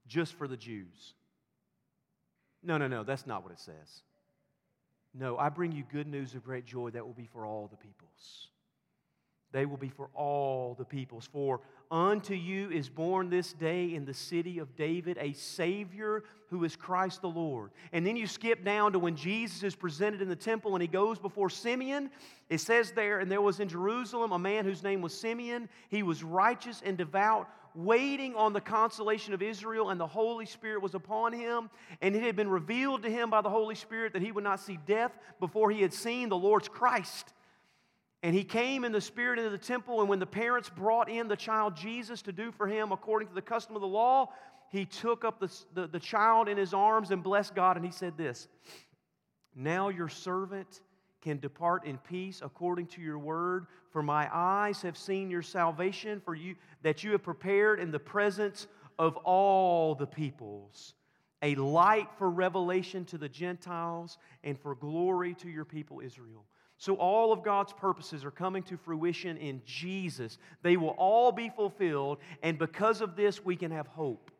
just 0.08 0.34
for 0.34 0.48
the 0.48 0.56
Jews. 0.56 1.14
No, 2.62 2.78
no, 2.78 2.88
no, 2.88 3.04
that's 3.04 3.26
not 3.26 3.42
what 3.42 3.52
it 3.52 3.60
says. 3.60 4.02
No, 5.14 5.38
I 5.38 5.48
bring 5.48 5.72
you 5.72 5.84
good 5.90 6.06
news 6.06 6.34
of 6.34 6.44
great 6.44 6.64
joy 6.64 6.90
that 6.90 7.06
will 7.06 7.14
be 7.14 7.26
for 7.26 7.46
all 7.46 7.68
the 7.68 7.76
peoples. 7.76 8.48
They 9.50 9.64
will 9.64 9.78
be 9.78 9.88
for 9.88 10.10
all 10.14 10.74
the 10.78 10.84
peoples. 10.84 11.26
For 11.32 11.60
unto 11.90 12.34
you 12.34 12.70
is 12.70 12.90
born 12.90 13.30
this 13.30 13.54
day 13.54 13.94
in 13.94 14.04
the 14.04 14.12
city 14.12 14.58
of 14.58 14.76
David 14.76 15.16
a 15.18 15.32
Savior 15.32 16.22
who 16.50 16.64
is 16.64 16.76
Christ 16.76 17.22
the 17.22 17.28
Lord. 17.28 17.70
And 17.92 18.06
then 18.06 18.16
you 18.16 18.26
skip 18.26 18.62
down 18.62 18.92
to 18.92 18.98
when 18.98 19.16
Jesus 19.16 19.62
is 19.62 19.74
presented 19.74 20.20
in 20.20 20.28
the 20.28 20.36
temple 20.36 20.74
and 20.74 20.82
he 20.82 20.88
goes 20.88 21.18
before 21.18 21.48
Simeon. 21.48 22.10
It 22.50 22.60
says 22.60 22.92
there, 22.92 23.20
and 23.20 23.30
there 23.30 23.40
was 23.40 23.60
in 23.60 23.68
Jerusalem 23.68 24.32
a 24.32 24.38
man 24.38 24.66
whose 24.66 24.82
name 24.82 25.00
was 25.00 25.18
Simeon. 25.18 25.70
He 25.88 26.02
was 26.02 26.22
righteous 26.22 26.82
and 26.84 26.98
devout 26.98 27.48
waiting 27.78 28.34
on 28.34 28.52
the 28.52 28.60
consolation 28.60 29.32
of 29.34 29.40
Israel, 29.40 29.90
and 29.90 30.00
the 30.00 30.06
Holy 30.06 30.46
Spirit 30.46 30.82
was 30.82 30.94
upon 30.94 31.32
him. 31.32 31.70
And 32.02 32.16
it 32.16 32.22
had 32.22 32.34
been 32.34 32.48
revealed 32.48 33.04
to 33.04 33.10
him 33.10 33.30
by 33.30 33.40
the 33.40 33.50
Holy 33.50 33.76
Spirit 33.76 34.14
that 34.14 34.22
he 34.22 34.32
would 34.32 34.44
not 34.44 34.58
see 34.60 34.78
death 34.84 35.16
before 35.38 35.70
he 35.70 35.80
had 35.80 35.92
seen 35.92 36.28
the 36.28 36.36
Lord's 36.36 36.68
Christ. 36.68 37.32
And 38.22 38.34
he 38.34 38.42
came 38.42 38.84
in 38.84 38.90
the 38.90 39.00
spirit 39.00 39.38
into 39.38 39.50
the 39.50 39.58
temple, 39.58 40.00
and 40.00 40.08
when 40.08 40.18
the 40.18 40.26
parents 40.26 40.68
brought 40.68 41.08
in 41.08 41.28
the 41.28 41.36
child 41.36 41.76
Jesus 41.76 42.20
to 42.22 42.32
do 42.32 42.50
for 42.50 42.66
him 42.66 42.90
according 42.90 43.28
to 43.28 43.34
the 43.34 43.42
custom 43.42 43.76
of 43.76 43.80
the 43.80 43.86
law, 43.86 44.32
he 44.70 44.84
took 44.84 45.24
up 45.24 45.38
the, 45.38 45.50
the, 45.74 45.86
the 45.86 46.00
child 46.00 46.48
in 46.48 46.56
his 46.56 46.74
arms 46.74 47.12
and 47.12 47.22
blessed 47.22 47.54
God, 47.54 47.76
and 47.76 47.86
he 47.86 47.92
said 47.92 48.18
this 48.18 48.48
Now 49.54 49.88
your 49.88 50.08
servant 50.08 50.80
can 51.28 51.38
depart 51.38 51.84
in 51.84 51.98
peace 51.98 52.40
according 52.42 52.86
to 52.86 53.02
your 53.02 53.18
word, 53.18 53.66
for 53.90 54.02
my 54.02 54.30
eyes 54.32 54.80
have 54.80 54.96
seen 54.96 55.30
your 55.30 55.42
salvation, 55.42 56.22
for 56.24 56.34
you 56.34 56.54
that 56.80 57.04
you 57.04 57.12
have 57.12 57.22
prepared 57.22 57.80
in 57.80 57.90
the 57.90 57.98
presence 57.98 58.66
of 58.98 59.14
all 59.18 59.94
the 59.94 60.06
peoples, 60.06 60.94
a 61.42 61.54
light 61.56 62.08
for 62.16 62.30
revelation 62.30 63.04
to 63.04 63.18
the 63.18 63.28
Gentiles 63.28 64.16
and 64.42 64.58
for 64.58 64.74
glory 64.74 65.34
to 65.34 65.50
your 65.50 65.66
people 65.66 66.00
Israel. 66.00 66.46
So, 66.78 66.94
all 66.94 67.30
of 67.30 67.42
God's 67.42 67.74
purposes 67.74 68.24
are 68.24 68.30
coming 68.30 68.62
to 68.62 68.78
fruition 68.78 69.36
in 69.36 69.60
Jesus. 69.66 70.38
They 70.62 70.78
will 70.78 70.94
all 70.96 71.30
be 71.30 71.50
fulfilled, 71.50 72.20
and 72.42 72.58
because 72.58 73.02
of 73.02 73.16
this, 73.16 73.44
we 73.44 73.54
can 73.54 73.70
have 73.72 73.86
hope. 73.88 74.30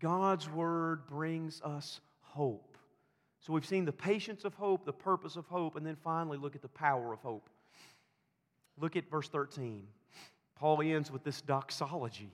God's 0.00 0.48
word 0.48 1.06
brings 1.06 1.60
us 1.60 2.00
hope. 2.20 2.69
So, 3.40 3.52
we've 3.52 3.66
seen 3.66 3.84
the 3.84 3.92
patience 3.92 4.44
of 4.44 4.54
hope, 4.54 4.84
the 4.84 4.92
purpose 4.92 5.36
of 5.36 5.46
hope, 5.46 5.76
and 5.76 5.86
then 5.86 5.96
finally 5.96 6.38
look 6.38 6.54
at 6.54 6.62
the 6.62 6.68
power 6.68 7.12
of 7.12 7.20
hope. 7.20 7.48
Look 8.78 8.96
at 8.96 9.10
verse 9.10 9.28
13. 9.28 9.86
Paul 10.56 10.82
ends 10.82 11.10
with 11.10 11.24
this 11.24 11.40
doxology. 11.40 12.32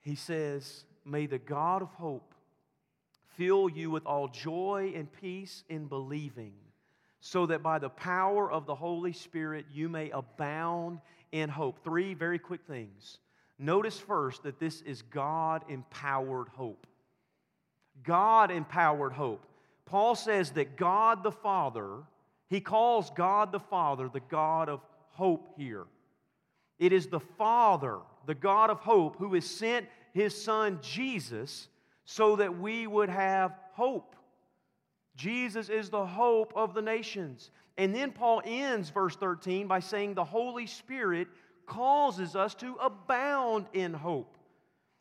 He 0.00 0.16
says, 0.16 0.84
May 1.04 1.26
the 1.26 1.38
God 1.38 1.82
of 1.82 1.90
hope 1.90 2.34
fill 3.36 3.68
you 3.68 3.90
with 3.90 4.06
all 4.06 4.28
joy 4.28 4.92
and 4.94 5.12
peace 5.12 5.64
in 5.68 5.86
believing 5.86 6.54
so 7.20 7.46
that 7.46 7.62
by 7.62 7.78
the 7.78 7.88
power 7.88 8.50
of 8.50 8.66
the 8.66 8.74
Holy 8.74 9.12
Spirit 9.12 9.66
you 9.72 9.88
may 9.88 10.10
abound 10.10 11.00
in 11.32 11.48
hope. 11.48 11.82
Three 11.82 12.12
very 12.12 12.38
quick 12.38 12.60
things. 12.66 13.18
Notice 13.58 13.98
first 13.98 14.42
that 14.42 14.60
this 14.60 14.82
is 14.82 15.02
God 15.02 15.64
empowered 15.68 16.48
hope. 16.48 16.86
God 18.02 18.50
empowered 18.50 19.12
hope. 19.12 19.46
Paul 19.86 20.14
says 20.14 20.50
that 20.52 20.76
God 20.76 21.22
the 21.22 21.32
Father, 21.32 21.98
he 22.48 22.60
calls 22.60 23.10
God 23.10 23.52
the 23.52 23.60
Father 23.60 24.08
the 24.08 24.20
God 24.20 24.68
of 24.68 24.80
hope 25.10 25.48
here. 25.56 25.84
It 26.78 26.92
is 26.92 27.06
the 27.06 27.20
Father, 27.20 27.98
the 28.26 28.34
God 28.34 28.70
of 28.70 28.80
hope, 28.80 29.16
who 29.16 29.34
has 29.34 29.44
sent 29.44 29.86
his 30.12 30.40
Son 30.40 30.78
Jesus 30.82 31.68
so 32.04 32.36
that 32.36 32.58
we 32.58 32.86
would 32.86 33.08
have 33.08 33.56
hope. 33.72 34.16
Jesus 35.16 35.68
is 35.68 35.90
the 35.90 36.06
hope 36.06 36.52
of 36.56 36.74
the 36.74 36.82
nations. 36.82 37.50
And 37.76 37.94
then 37.94 38.12
Paul 38.12 38.42
ends 38.44 38.90
verse 38.90 39.16
13 39.16 39.66
by 39.66 39.80
saying 39.80 40.14
the 40.14 40.24
Holy 40.24 40.66
Spirit 40.66 41.28
causes 41.66 42.36
us 42.36 42.54
to 42.56 42.74
abound 42.76 43.66
in 43.72 43.92
hope. 43.92 44.36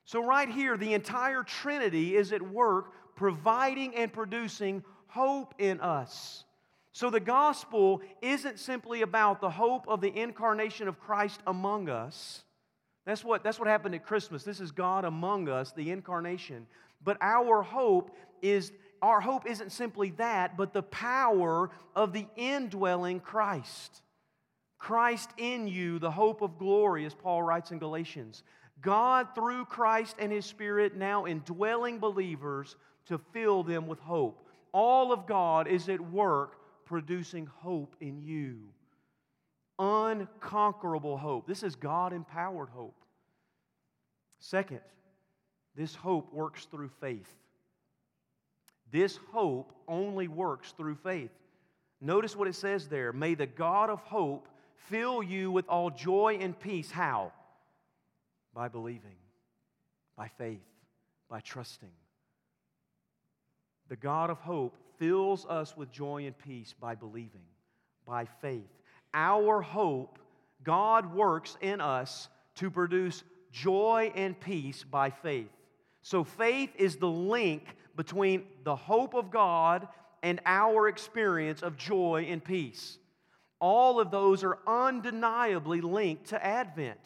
So, 0.05 0.23
right 0.23 0.49
here, 0.49 0.75
the 0.75 0.93
entire 0.93 1.43
Trinity 1.43 2.15
is 2.15 2.33
at 2.33 2.41
work 2.41 2.91
providing 3.15 3.95
and 3.95 4.11
producing 4.11 4.83
hope 5.07 5.53
in 5.59 5.79
us. 5.79 6.43
So, 6.91 7.09
the 7.09 7.19
gospel 7.19 8.01
isn't 8.21 8.59
simply 8.59 9.01
about 9.01 9.41
the 9.41 9.49
hope 9.49 9.87
of 9.87 9.99
the 9.99 10.15
incarnation 10.15 10.87
of 10.87 10.99
Christ 10.99 11.41
among 11.47 11.89
us. 11.89 12.43
That's 13.05 13.23
what, 13.23 13.43
that's 13.43 13.59
what 13.59 13.67
happened 13.67 13.95
at 13.95 14.05
Christmas. 14.05 14.43
This 14.43 14.59
is 14.59 14.71
God 14.71 15.03
among 15.03 15.49
us, 15.49 15.71
the 15.71 15.89
incarnation. 15.91 16.67
But 17.03 17.17
our 17.19 17.61
hope 17.61 18.15
is 18.41 18.71
our 19.01 19.19
hope 19.19 19.45
isn't 19.45 19.73
simply 19.73 20.11
that, 20.11 20.55
but 20.55 20.71
the 20.71 20.83
power 20.83 21.71
of 21.93 22.13
the 22.13 22.25
indwelling 22.37 23.19
Christ. 23.19 24.01
Christ 24.77 25.29
in 25.37 25.67
you, 25.67 25.99
the 25.99 26.11
hope 26.11 26.41
of 26.41 26.57
glory, 26.57 27.05
as 27.05 27.13
Paul 27.13 27.43
writes 27.43 27.71
in 27.71 27.79
Galatians. 27.79 28.43
God, 28.81 29.27
through 29.35 29.65
Christ 29.65 30.15
and 30.19 30.31
His 30.31 30.45
Spirit, 30.45 30.95
now 30.95 31.25
indwelling 31.25 31.99
believers 31.99 32.77
to 33.07 33.17
fill 33.17 33.63
them 33.63 33.87
with 33.87 33.99
hope. 33.99 34.47
All 34.71 35.11
of 35.11 35.27
God 35.27 35.67
is 35.67 35.89
at 35.89 35.99
work 35.99 36.57
producing 36.85 37.45
hope 37.45 37.95
in 37.99 38.21
you. 38.21 38.59
Unconquerable 39.79 41.17
hope. 41.17 41.47
This 41.47 41.63
is 41.63 41.75
God 41.75 42.13
empowered 42.13 42.69
hope. 42.69 42.95
Second, 44.39 44.81
this 45.75 45.95
hope 45.95 46.33
works 46.33 46.65
through 46.65 46.89
faith. 46.99 47.33
This 48.91 49.17
hope 49.31 49.73
only 49.87 50.27
works 50.27 50.73
through 50.77 50.95
faith. 50.95 51.31
Notice 51.99 52.35
what 52.35 52.47
it 52.47 52.55
says 52.55 52.87
there. 52.87 53.11
May 53.13 53.33
the 53.33 53.47
God 53.47 53.89
of 53.89 54.01
hope 54.01 54.47
fill 54.75 55.23
you 55.23 55.51
with 55.51 55.67
all 55.67 55.89
joy 55.89 56.37
and 56.39 56.57
peace. 56.59 56.91
How? 56.91 57.31
By 58.53 58.67
believing, 58.67 59.15
by 60.15 60.27
faith, 60.27 60.59
by 61.29 61.39
trusting. 61.39 61.89
The 63.89 63.95
God 63.95 64.29
of 64.29 64.39
hope 64.39 64.75
fills 64.97 65.45
us 65.45 65.75
with 65.75 65.91
joy 65.91 66.25
and 66.25 66.37
peace 66.37 66.73
by 66.79 66.95
believing, 66.95 67.45
by 68.05 68.25
faith. 68.41 68.69
Our 69.13 69.61
hope, 69.61 70.19
God 70.63 71.13
works 71.13 71.57
in 71.61 71.81
us 71.81 72.29
to 72.55 72.71
produce 72.71 73.23
joy 73.51 74.11
and 74.15 74.39
peace 74.39 74.83
by 74.83 75.09
faith. 75.09 75.49
So 76.01 76.23
faith 76.23 76.71
is 76.77 76.97
the 76.97 77.09
link 77.09 77.63
between 77.95 78.43
the 78.63 78.75
hope 78.75 79.13
of 79.13 79.31
God 79.31 79.87
and 80.21 80.39
our 80.45 80.87
experience 80.87 81.61
of 81.61 81.77
joy 81.77 82.27
and 82.29 82.43
peace. 82.43 82.97
All 83.59 83.99
of 83.99 84.11
those 84.11 84.43
are 84.43 84.59
undeniably 84.67 85.81
linked 85.81 86.27
to 86.29 86.45
Advent. 86.45 86.99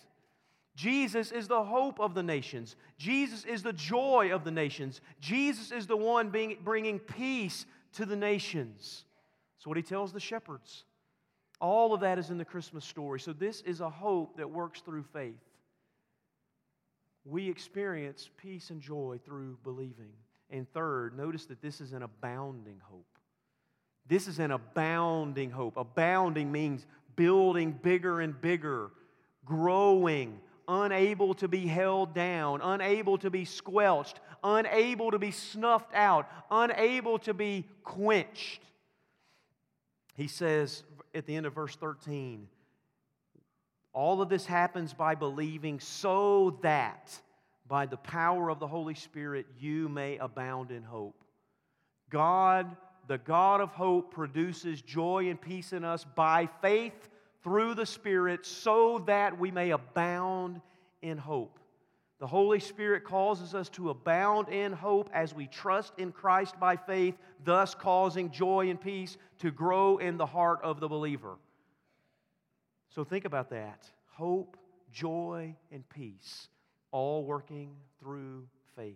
Jesus 0.78 1.32
is 1.32 1.48
the 1.48 1.64
hope 1.64 2.00
of 2.00 2.14
the 2.14 2.22
nations. 2.22 2.76
Jesus 3.00 3.46
is 3.46 3.64
the 3.64 3.74
joy 3.74 4.30
of 4.32 4.44
the 4.44 4.52
nations. 4.52 5.02
Jesus 5.20 5.72
is 5.72 5.88
the 5.88 5.98
one 5.98 6.30
being, 6.30 6.58
bringing 6.64 7.00
peace 7.00 7.66
to 7.94 8.06
the 8.06 8.16
nations. 8.16 9.04
That's 9.58 9.66
what 9.66 9.76
he 9.76 9.82
tells 9.82 10.14
the 10.14 10.20
shepherds. 10.20 10.84
All 11.60 11.96
of 11.96 12.02
that 12.02 12.20
is 12.20 12.30
in 12.30 12.38
the 12.38 12.46
Christmas 12.46 12.86
story. 12.86 13.20
So, 13.20 13.34
this 13.34 13.62
is 13.62 13.82
a 13.82 13.90
hope 13.90 14.38
that 14.38 14.52
works 14.52 14.82
through 14.82 15.04
faith. 15.12 15.34
We 17.26 17.50
experience 17.50 18.30
peace 18.38 18.70
and 18.70 18.80
joy 18.80 19.20
through 19.26 19.58
believing. 19.64 20.14
And 20.52 20.72
third, 20.74 21.18
notice 21.18 21.48
that 21.48 21.60
this 21.60 21.82
is 21.82 21.94
an 21.94 22.04
abounding 22.04 22.80
hope. 22.84 23.18
This 24.08 24.28
is 24.28 24.38
an 24.38 24.52
abounding 24.52 25.50
hope. 25.50 25.76
Abounding 25.76 26.52
means 26.52 26.86
building 27.16 27.72
bigger 27.72 28.22
and 28.22 28.40
bigger, 28.40 28.92
growing, 29.44 30.40
unable 30.68 31.34
to 31.36 31.48
be 31.48 31.66
held 31.66 32.14
down, 32.14 32.62
unable 32.62 33.18
to 33.20 33.30
be 33.30 33.46
squelched, 33.46 34.20
unable 34.44 35.12
to 35.12 35.20
be 35.20 35.32
snuffed 35.32 35.94
out, 35.94 36.30
unable 36.52 37.20
to 37.20 37.34
be 37.34 37.66
quenched. 37.84 38.62
He 40.16 40.28
says 40.28 40.84
at 41.14 41.26
the 41.26 41.36
end 41.36 41.46
of 41.46 41.54
verse 41.54 41.76
13, 41.76 42.48
all 43.94 44.22
of 44.22 44.30
this 44.30 44.46
happens 44.46 44.94
by 44.94 45.16
believing 45.16 45.80
so 45.80 46.60
that 46.62 47.20
by 47.68 47.86
the 47.86 47.98
power 47.98 48.50
of 48.50 48.60
the 48.60 48.68
Holy 48.68 48.94
Spirit, 48.94 49.46
you 49.60 49.90
may 49.90 50.18
abound 50.18 50.72
in 50.72 50.84
hope. 50.84 51.24
God, 52.10 52.76
the 53.08 53.18
God 53.18 53.60
of 53.60 53.72
hope, 53.72 54.14
produces 54.14 54.82
joy 54.82 55.30
and 55.30 55.40
peace 55.40 55.74
in 55.74 55.84
us 55.84 56.06
by 56.16 56.48
faith 56.62 57.10
through 57.44 57.76
the 57.76 57.86
Spirit 57.86 58.46
so 58.46 59.04
that 59.08 59.38
we 59.38 59.52
may 59.52 59.72
abound 59.72 60.62
in 61.02 61.18
hope. 61.18 61.60
The 62.20 62.28
Holy 62.28 62.60
Spirit 62.60 63.04
causes 63.04 63.54
us 63.54 63.70
to 63.70 63.92
abound 63.92 64.50
in 64.50 64.74
hope 64.74 65.10
as 65.14 65.36
we 65.36 65.46
trust 65.46 65.94
in 65.98 66.12
Christ 66.12 66.60
by 66.60 66.76
faith, 66.76 67.16
thus 67.44 67.76
causing 67.76 68.32
joy 68.32 68.70
and 68.70 68.82
peace 68.82 69.18
to 69.40 69.52
grow 69.52 69.98
in 69.98 70.18
the 70.18 70.26
heart 70.26 70.60
of 70.64 70.80
the 70.80 70.88
believer. 70.88 71.36
So 72.90 73.04
think 73.04 73.26
about 73.26 73.52
that 73.52 73.88
hope, 74.08 74.58
joy, 74.92 75.56
and 75.72 75.88
peace 75.90 76.48
all 76.92 77.24
working 77.24 77.76
through 78.00 78.48
faith. 78.76 78.96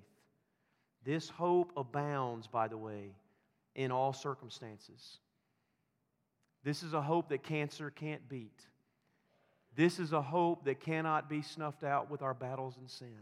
This 1.04 1.30
hope 1.30 1.72
abounds, 1.78 2.48
by 2.48 2.68
the 2.68 2.78
way, 2.78 3.16
in 3.76 3.92
all 3.92 4.14
circumstances. 4.14 5.20
This 6.64 6.84
is 6.84 6.94
a 6.94 7.02
hope 7.02 7.30
that 7.30 7.44
cancer 7.44 7.90
can't 7.90 8.28
beat. 8.30 8.62
This 9.76 10.00
is 10.00 10.14
a 10.14 10.22
hope 10.22 10.66
that 10.66 10.80
cannot 10.80 11.30
be 11.30 11.42
snuffed 11.42 11.84
out 11.84 12.12
with 12.12 12.22
our 12.22 12.34
battles 12.34 12.78
and 12.78 12.90
sin. 12.90 13.22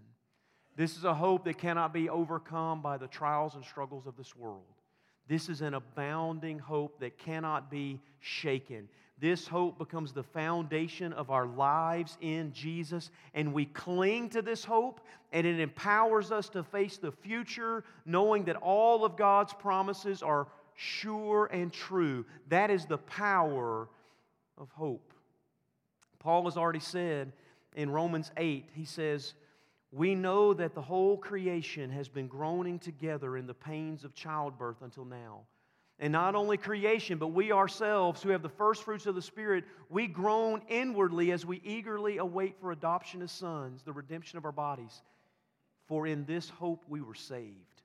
This 0.76 0.98
is 0.98 1.04
a 1.04 1.14
hope 1.14 1.46
that 1.46 1.58
cannot 1.58 1.94
be 1.94 2.10
overcome 2.10 2.82
by 2.82 2.98
the 2.98 3.08
trials 3.08 3.56
and 3.56 3.64
struggles 3.64 4.08
of 4.08 4.16
this 4.18 4.36
world. 4.36 4.64
This 5.28 5.48
is 5.48 5.62
an 5.62 5.76
abounding 5.76 6.58
hope 6.58 7.00
that 7.02 7.18
cannot 7.18 7.70
be 7.70 8.02
shaken. 8.20 8.90
This 9.20 9.48
hope 9.48 9.78
becomes 9.78 10.14
the 10.14 10.24
foundation 10.24 11.12
of 11.12 11.30
our 11.30 11.46
lives 11.46 12.18
in 12.22 12.54
Jesus, 12.54 13.12
and 13.34 13.54
we 13.54 13.66
cling 13.66 14.30
to 14.30 14.42
this 14.42 14.64
hope, 14.64 15.02
and 15.34 15.46
it 15.46 15.60
empowers 15.60 16.32
us 16.32 16.48
to 16.50 16.64
face 16.64 16.98
the 16.98 17.12
future, 17.12 17.84
knowing 18.06 18.46
that 18.46 18.56
all 18.56 19.04
of 19.04 19.18
God's 19.18 19.54
promises 19.54 20.24
are 20.24 20.48
sure 20.80 21.48
and 21.48 21.74
true. 21.74 22.26
That 22.48 22.72
is 22.72 22.86
the 22.86 22.98
power 22.98 23.90
of 24.58 24.72
hope. 24.72 25.14
Paul 26.20 26.46
has 26.46 26.56
already 26.56 26.80
said 26.80 27.34
in 27.76 27.90
Romans 27.90 28.32
8, 28.38 28.66
he 28.74 28.86
says, 28.86 29.34
We 29.92 30.16
know 30.16 30.54
that 30.54 30.76
the 30.76 30.82
whole 30.82 31.18
creation 31.18 31.90
has 31.92 32.08
been 32.08 32.28
groaning 32.28 32.80
together 32.80 33.36
in 33.36 33.46
the 33.46 33.54
pains 33.54 34.06
of 34.06 34.14
childbirth 34.14 34.82
until 34.82 35.04
now. 35.04 35.42
And 36.00 36.14
not 36.14 36.34
only 36.34 36.56
creation, 36.56 37.18
but 37.18 37.28
we 37.28 37.52
ourselves 37.52 38.24
who 38.24 38.30
have 38.30 38.42
the 38.42 38.48
first 38.48 38.84
fruits 38.84 39.06
of 39.06 39.16
the 39.16 39.22
Spirit, 39.22 39.66
we 39.90 40.08
groan 40.08 40.62
inwardly 40.70 41.34
as 41.34 41.46
we 41.46 41.60
eagerly 41.66 42.20
await 42.20 42.56
for 42.62 42.72
adoption 42.72 43.22
as 43.22 43.34
sons, 43.34 43.84
the 43.84 43.92
redemption 43.92 44.38
of 44.38 44.46
our 44.46 44.54
bodies. 44.54 45.02
For 45.88 46.08
in 46.08 46.24
this 46.24 46.48
hope 46.48 46.86
we 46.88 47.02
were 47.02 47.16
saved. 47.16 47.82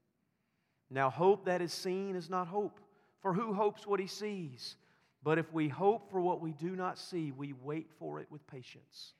Now, 0.90 1.10
hope 1.10 1.46
that 1.46 1.60
is 1.60 1.72
seen 1.72 2.14
is 2.14 2.30
not 2.30 2.46
hope, 2.46 2.78
for 3.24 3.32
who 3.32 3.54
hopes 3.54 3.86
what 3.86 4.00
he 4.00 4.06
sees? 4.06 4.76
But 5.22 5.38
if 5.38 5.50
we 5.50 5.66
hope 5.66 6.10
for 6.10 6.20
what 6.20 6.42
we 6.42 6.52
do 6.52 6.76
not 6.76 6.98
see, 6.98 7.32
we 7.32 7.54
wait 7.62 7.86
for 7.98 8.20
it 8.20 8.26
with 8.30 8.46
patience. 8.46 9.14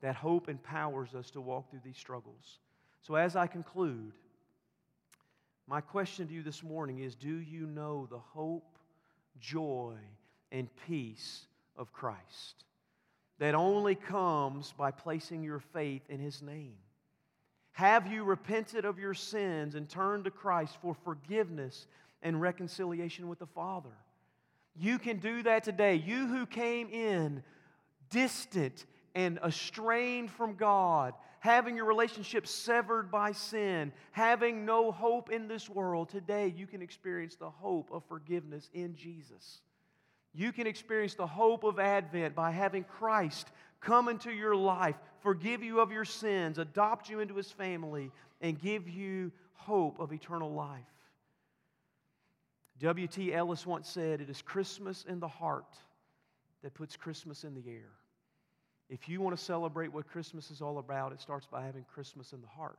That 0.00 0.14
hope 0.14 0.48
empowers 0.48 1.16
us 1.16 1.28
to 1.30 1.40
walk 1.40 1.68
through 1.68 1.80
these 1.84 1.96
struggles. 1.96 2.60
So, 3.00 3.16
as 3.16 3.34
I 3.34 3.48
conclude, 3.48 4.12
my 5.66 5.80
question 5.80 6.28
to 6.28 6.32
you 6.32 6.44
this 6.44 6.62
morning 6.62 7.00
is 7.00 7.16
Do 7.16 7.34
you 7.34 7.66
know 7.66 8.06
the 8.08 8.20
hope, 8.20 8.78
joy, 9.40 9.96
and 10.52 10.68
peace 10.86 11.46
of 11.76 11.92
Christ 11.92 12.64
that 13.40 13.56
only 13.56 13.96
comes 13.96 14.72
by 14.78 14.92
placing 14.92 15.42
your 15.42 15.58
faith 15.58 16.02
in 16.08 16.20
His 16.20 16.42
name? 16.42 16.76
Have 17.72 18.06
you 18.06 18.22
repented 18.22 18.84
of 18.84 19.00
your 19.00 19.14
sins 19.14 19.74
and 19.74 19.88
turned 19.88 20.24
to 20.24 20.30
Christ 20.30 20.76
for 20.80 20.94
forgiveness 20.94 21.88
and 22.22 22.40
reconciliation 22.40 23.28
with 23.28 23.38
the 23.38 23.46
Father? 23.46 23.90
You 24.74 24.98
can 24.98 25.18
do 25.18 25.42
that 25.42 25.64
today. 25.64 25.96
You 25.96 26.26
who 26.26 26.46
came 26.46 26.88
in 26.88 27.42
distant 28.10 28.86
and 29.14 29.38
estranged 29.44 30.32
from 30.32 30.54
God, 30.54 31.14
having 31.40 31.76
your 31.76 31.84
relationship 31.84 32.46
severed 32.46 33.10
by 33.10 33.32
sin, 33.32 33.92
having 34.12 34.64
no 34.64 34.90
hope 34.90 35.30
in 35.30 35.48
this 35.48 35.68
world, 35.68 36.08
today 36.08 36.54
you 36.56 36.66
can 36.66 36.80
experience 36.80 37.36
the 37.36 37.50
hope 37.50 37.90
of 37.92 38.04
forgiveness 38.04 38.70
in 38.72 38.94
Jesus. 38.94 39.60
You 40.34 40.52
can 40.52 40.66
experience 40.66 41.14
the 41.14 41.26
hope 41.26 41.64
of 41.64 41.78
Advent 41.78 42.34
by 42.34 42.52
having 42.52 42.84
Christ 42.84 43.48
come 43.80 44.08
into 44.08 44.30
your 44.30 44.56
life, 44.56 44.96
forgive 45.20 45.62
you 45.62 45.80
of 45.80 45.92
your 45.92 46.04
sins, 46.06 46.58
adopt 46.58 47.10
you 47.10 47.20
into 47.20 47.34
his 47.34 47.50
family, 47.50 48.10
and 48.40 48.58
give 48.58 48.88
you 48.88 49.32
hope 49.54 50.00
of 50.00 50.12
eternal 50.12 50.52
life. 50.52 50.80
W.T. 52.82 53.32
Ellis 53.32 53.64
once 53.64 53.88
said, 53.88 54.20
It 54.20 54.28
is 54.28 54.42
Christmas 54.42 55.04
in 55.08 55.20
the 55.20 55.28
heart 55.28 55.76
that 56.62 56.74
puts 56.74 56.96
Christmas 56.96 57.44
in 57.44 57.54
the 57.54 57.70
air. 57.70 57.92
If 58.88 59.08
you 59.08 59.20
want 59.20 59.36
to 59.36 59.42
celebrate 59.42 59.92
what 59.92 60.08
Christmas 60.08 60.50
is 60.50 60.60
all 60.60 60.78
about, 60.78 61.12
it 61.12 61.20
starts 61.20 61.46
by 61.46 61.64
having 61.64 61.84
Christmas 61.84 62.32
in 62.32 62.40
the 62.40 62.48
heart. 62.48 62.78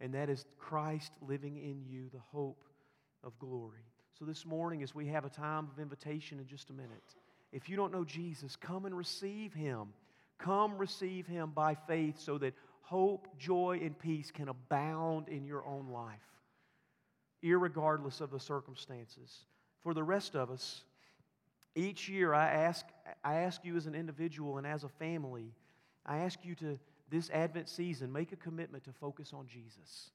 And 0.00 0.12
that 0.14 0.28
is 0.28 0.44
Christ 0.58 1.12
living 1.26 1.56
in 1.56 1.82
you, 1.88 2.10
the 2.12 2.20
hope 2.20 2.62
of 3.24 3.38
glory. 3.38 3.80
So, 4.18 4.26
this 4.26 4.44
morning, 4.44 4.82
as 4.82 4.94
we 4.94 5.06
have 5.06 5.24
a 5.24 5.30
time 5.30 5.68
of 5.72 5.80
invitation 5.80 6.38
in 6.38 6.46
just 6.46 6.68
a 6.68 6.74
minute, 6.74 7.16
if 7.52 7.68
you 7.68 7.76
don't 7.76 7.92
know 7.92 8.04
Jesus, 8.04 8.56
come 8.56 8.84
and 8.84 8.96
receive 8.96 9.54
him. 9.54 9.88
Come 10.38 10.76
receive 10.76 11.26
him 11.26 11.52
by 11.54 11.74
faith 11.74 12.20
so 12.20 12.36
that 12.38 12.52
hope, 12.82 13.26
joy, 13.38 13.80
and 13.82 13.98
peace 13.98 14.30
can 14.30 14.48
abound 14.48 15.28
in 15.28 15.46
your 15.46 15.66
own 15.66 15.88
life, 15.88 16.35
regardless 17.54 18.20
of 18.20 18.30
the 18.30 18.40
circumstances. 18.40 19.44
For 19.82 19.94
the 19.94 20.02
rest 20.02 20.34
of 20.34 20.50
us, 20.50 20.82
each 21.74 22.08
year, 22.08 22.34
I 22.34 22.48
ask, 22.48 22.86
I 23.22 23.34
ask 23.34 23.64
you 23.64 23.76
as 23.76 23.86
an 23.86 23.94
individual 23.94 24.58
and 24.58 24.66
as 24.66 24.82
a 24.82 24.88
family, 24.88 25.52
I 26.04 26.18
ask 26.18 26.38
you 26.42 26.54
to, 26.56 26.78
this 27.10 27.30
Advent 27.30 27.68
season, 27.68 28.12
make 28.12 28.32
a 28.32 28.36
commitment 28.36 28.84
to 28.84 28.92
focus 28.92 29.32
on 29.32 29.46
Jesus. 29.46 30.10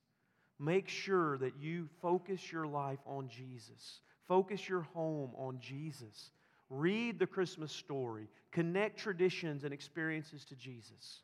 Make 0.60 0.89
sure 0.89 1.38
that 1.38 1.54
you 1.60 1.88
focus 2.02 2.52
your 2.52 2.67
life 2.67 3.00
on 3.06 3.30
Jesus. 3.30 4.02
Focus 4.28 4.67
your 4.67 4.82
home 4.94 5.32
on 5.38 5.60
Jesus. 5.60 6.32
Read 6.70 7.20
the 7.20 7.28
Christmas 7.28 7.72
story. 7.72 8.28
Connect 8.52 8.98
traditions 8.98 9.63
and 9.63 9.74
experiences 9.74 10.46
to 10.46 10.56
Jesus. 10.56 11.22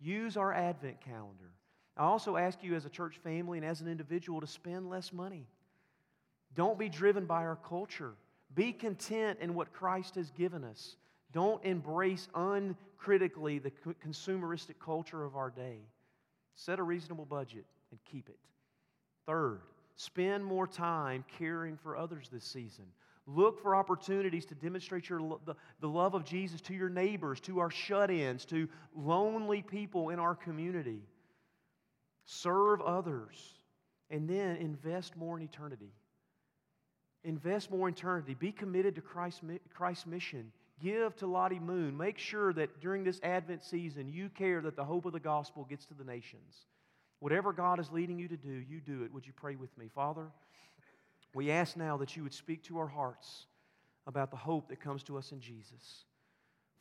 Use 0.00 0.36
our 0.36 0.52
Advent 0.52 1.00
calendar. 1.00 1.52
I 1.98 2.04
also 2.04 2.36
ask 2.36 2.62
you 2.62 2.76
as 2.76 2.84
a 2.84 2.90
church 2.90 3.18
family 3.24 3.58
and 3.58 3.66
as 3.66 3.80
an 3.80 3.88
individual 3.88 4.40
to 4.40 4.46
spend 4.46 4.88
less 4.88 5.12
money. 5.12 5.46
Don't 6.54 6.78
be 6.78 6.88
driven 6.88 7.26
by 7.26 7.44
our 7.44 7.56
culture. 7.56 8.12
Be 8.54 8.72
content 8.72 9.40
in 9.40 9.54
what 9.54 9.72
Christ 9.72 10.14
has 10.14 10.30
given 10.30 10.64
us. 10.64 10.96
Don't 11.32 11.62
embrace 11.64 12.28
uncritically 12.34 13.58
the 13.58 13.72
consumeristic 14.06 14.78
culture 14.82 15.24
of 15.24 15.36
our 15.36 15.50
day. 15.50 15.80
Set 16.54 16.78
a 16.78 16.82
reasonable 16.82 17.26
budget 17.26 17.64
and 17.90 18.00
keep 18.04 18.28
it. 18.28 18.38
Third, 19.26 19.60
spend 19.96 20.44
more 20.44 20.66
time 20.66 21.24
caring 21.36 21.76
for 21.76 21.96
others 21.96 22.28
this 22.32 22.44
season. 22.44 22.86
Look 23.26 23.60
for 23.60 23.76
opportunities 23.76 24.46
to 24.46 24.54
demonstrate 24.54 25.10
your, 25.10 25.38
the, 25.44 25.54
the 25.80 25.88
love 25.88 26.14
of 26.14 26.24
Jesus 26.24 26.62
to 26.62 26.74
your 26.74 26.88
neighbors, 26.88 27.40
to 27.40 27.58
our 27.58 27.70
shut 27.70 28.10
ins, 28.10 28.46
to 28.46 28.68
lonely 28.96 29.60
people 29.60 30.08
in 30.08 30.18
our 30.18 30.34
community. 30.34 31.02
Serve 32.30 32.82
others, 32.82 33.54
and 34.10 34.28
then 34.28 34.56
invest 34.56 35.16
more 35.16 35.38
in 35.38 35.42
eternity. 35.42 35.94
Invest 37.24 37.70
more 37.70 37.88
in 37.88 37.94
eternity. 37.94 38.34
Be 38.34 38.52
committed 38.52 38.94
to 38.96 39.00
Christ's, 39.00 39.40
Christ's 39.72 40.06
mission. 40.06 40.52
Give 40.78 41.16
to 41.16 41.26
Lottie 41.26 41.58
Moon. 41.58 41.96
Make 41.96 42.18
sure 42.18 42.52
that 42.52 42.82
during 42.82 43.02
this 43.02 43.18
Advent 43.22 43.64
season, 43.64 44.12
you 44.12 44.28
care 44.28 44.60
that 44.60 44.76
the 44.76 44.84
hope 44.84 45.06
of 45.06 45.14
the 45.14 45.18
gospel 45.18 45.64
gets 45.64 45.86
to 45.86 45.94
the 45.94 46.04
nations. 46.04 46.66
Whatever 47.20 47.54
God 47.54 47.80
is 47.80 47.90
leading 47.90 48.18
you 48.18 48.28
to 48.28 48.36
do, 48.36 48.62
you 48.68 48.80
do 48.80 49.04
it. 49.04 49.12
Would 49.14 49.26
you 49.26 49.32
pray 49.34 49.56
with 49.56 49.76
me? 49.78 49.88
Father, 49.94 50.26
we 51.34 51.50
ask 51.50 51.78
now 51.78 51.96
that 51.96 52.14
you 52.14 52.22
would 52.24 52.34
speak 52.34 52.62
to 52.64 52.76
our 52.76 52.88
hearts 52.88 53.46
about 54.06 54.30
the 54.30 54.36
hope 54.36 54.68
that 54.68 54.82
comes 54.82 55.02
to 55.04 55.16
us 55.16 55.32
in 55.32 55.40
Jesus. 55.40 56.04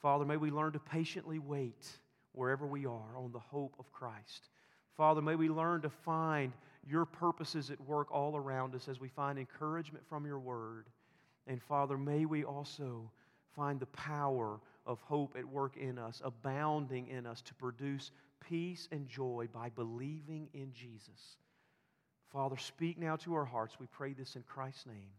Father, 0.02 0.26
may 0.26 0.36
we 0.36 0.52
learn 0.52 0.74
to 0.74 0.80
patiently 0.80 1.40
wait 1.40 1.88
wherever 2.34 2.68
we 2.68 2.86
are 2.86 3.18
on 3.18 3.32
the 3.32 3.40
hope 3.40 3.76
of 3.80 3.94
Christ. 3.94 4.50
Father, 4.98 5.22
may 5.22 5.36
we 5.36 5.48
learn 5.48 5.82
to 5.84 5.90
find 5.90 6.52
your 6.90 7.06
purposes 7.06 7.70
at 7.70 7.80
work 7.82 8.12
all 8.12 8.36
around 8.36 8.74
us 8.74 8.88
as 8.88 9.00
we 9.00 9.08
find 9.08 9.38
encouragement 9.38 10.04
from 10.10 10.26
your 10.26 10.40
word. 10.40 10.88
And 11.46 11.62
Father, 11.62 11.98
may 11.98 12.26
we 12.26 12.44
also 12.44 13.10
find 13.56 13.80
the 13.80 13.86
power 13.88 14.60
of 14.86 15.00
hope 15.02 15.36
at 15.38 15.46
work 15.46 15.78
in 15.78 16.00
us, 16.00 16.22
abounding 16.24 17.08
in 17.08 17.26
us 17.26 17.42
to 17.44 17.54
produce 17.54 18.12
peace 18.50 18.88
and 18.92 19.08
joy 19.08 19.48
by 19.54 19.70
believing 19.70 20.50
in 20.54 20.74
Jesus. 20.74 21.38
Father, 22.32 22.58
speak 22.58 22.98
now 22.98 23.16
to 23.18 23.36
our 23.36 23.46
hearts. 23.46 23.80
We 23.80 23.88
pray 23.88 24.14
this 24.14 24.36
in 24.36 24.44
Christ's 24.44 24.88
name. 24.88 25.12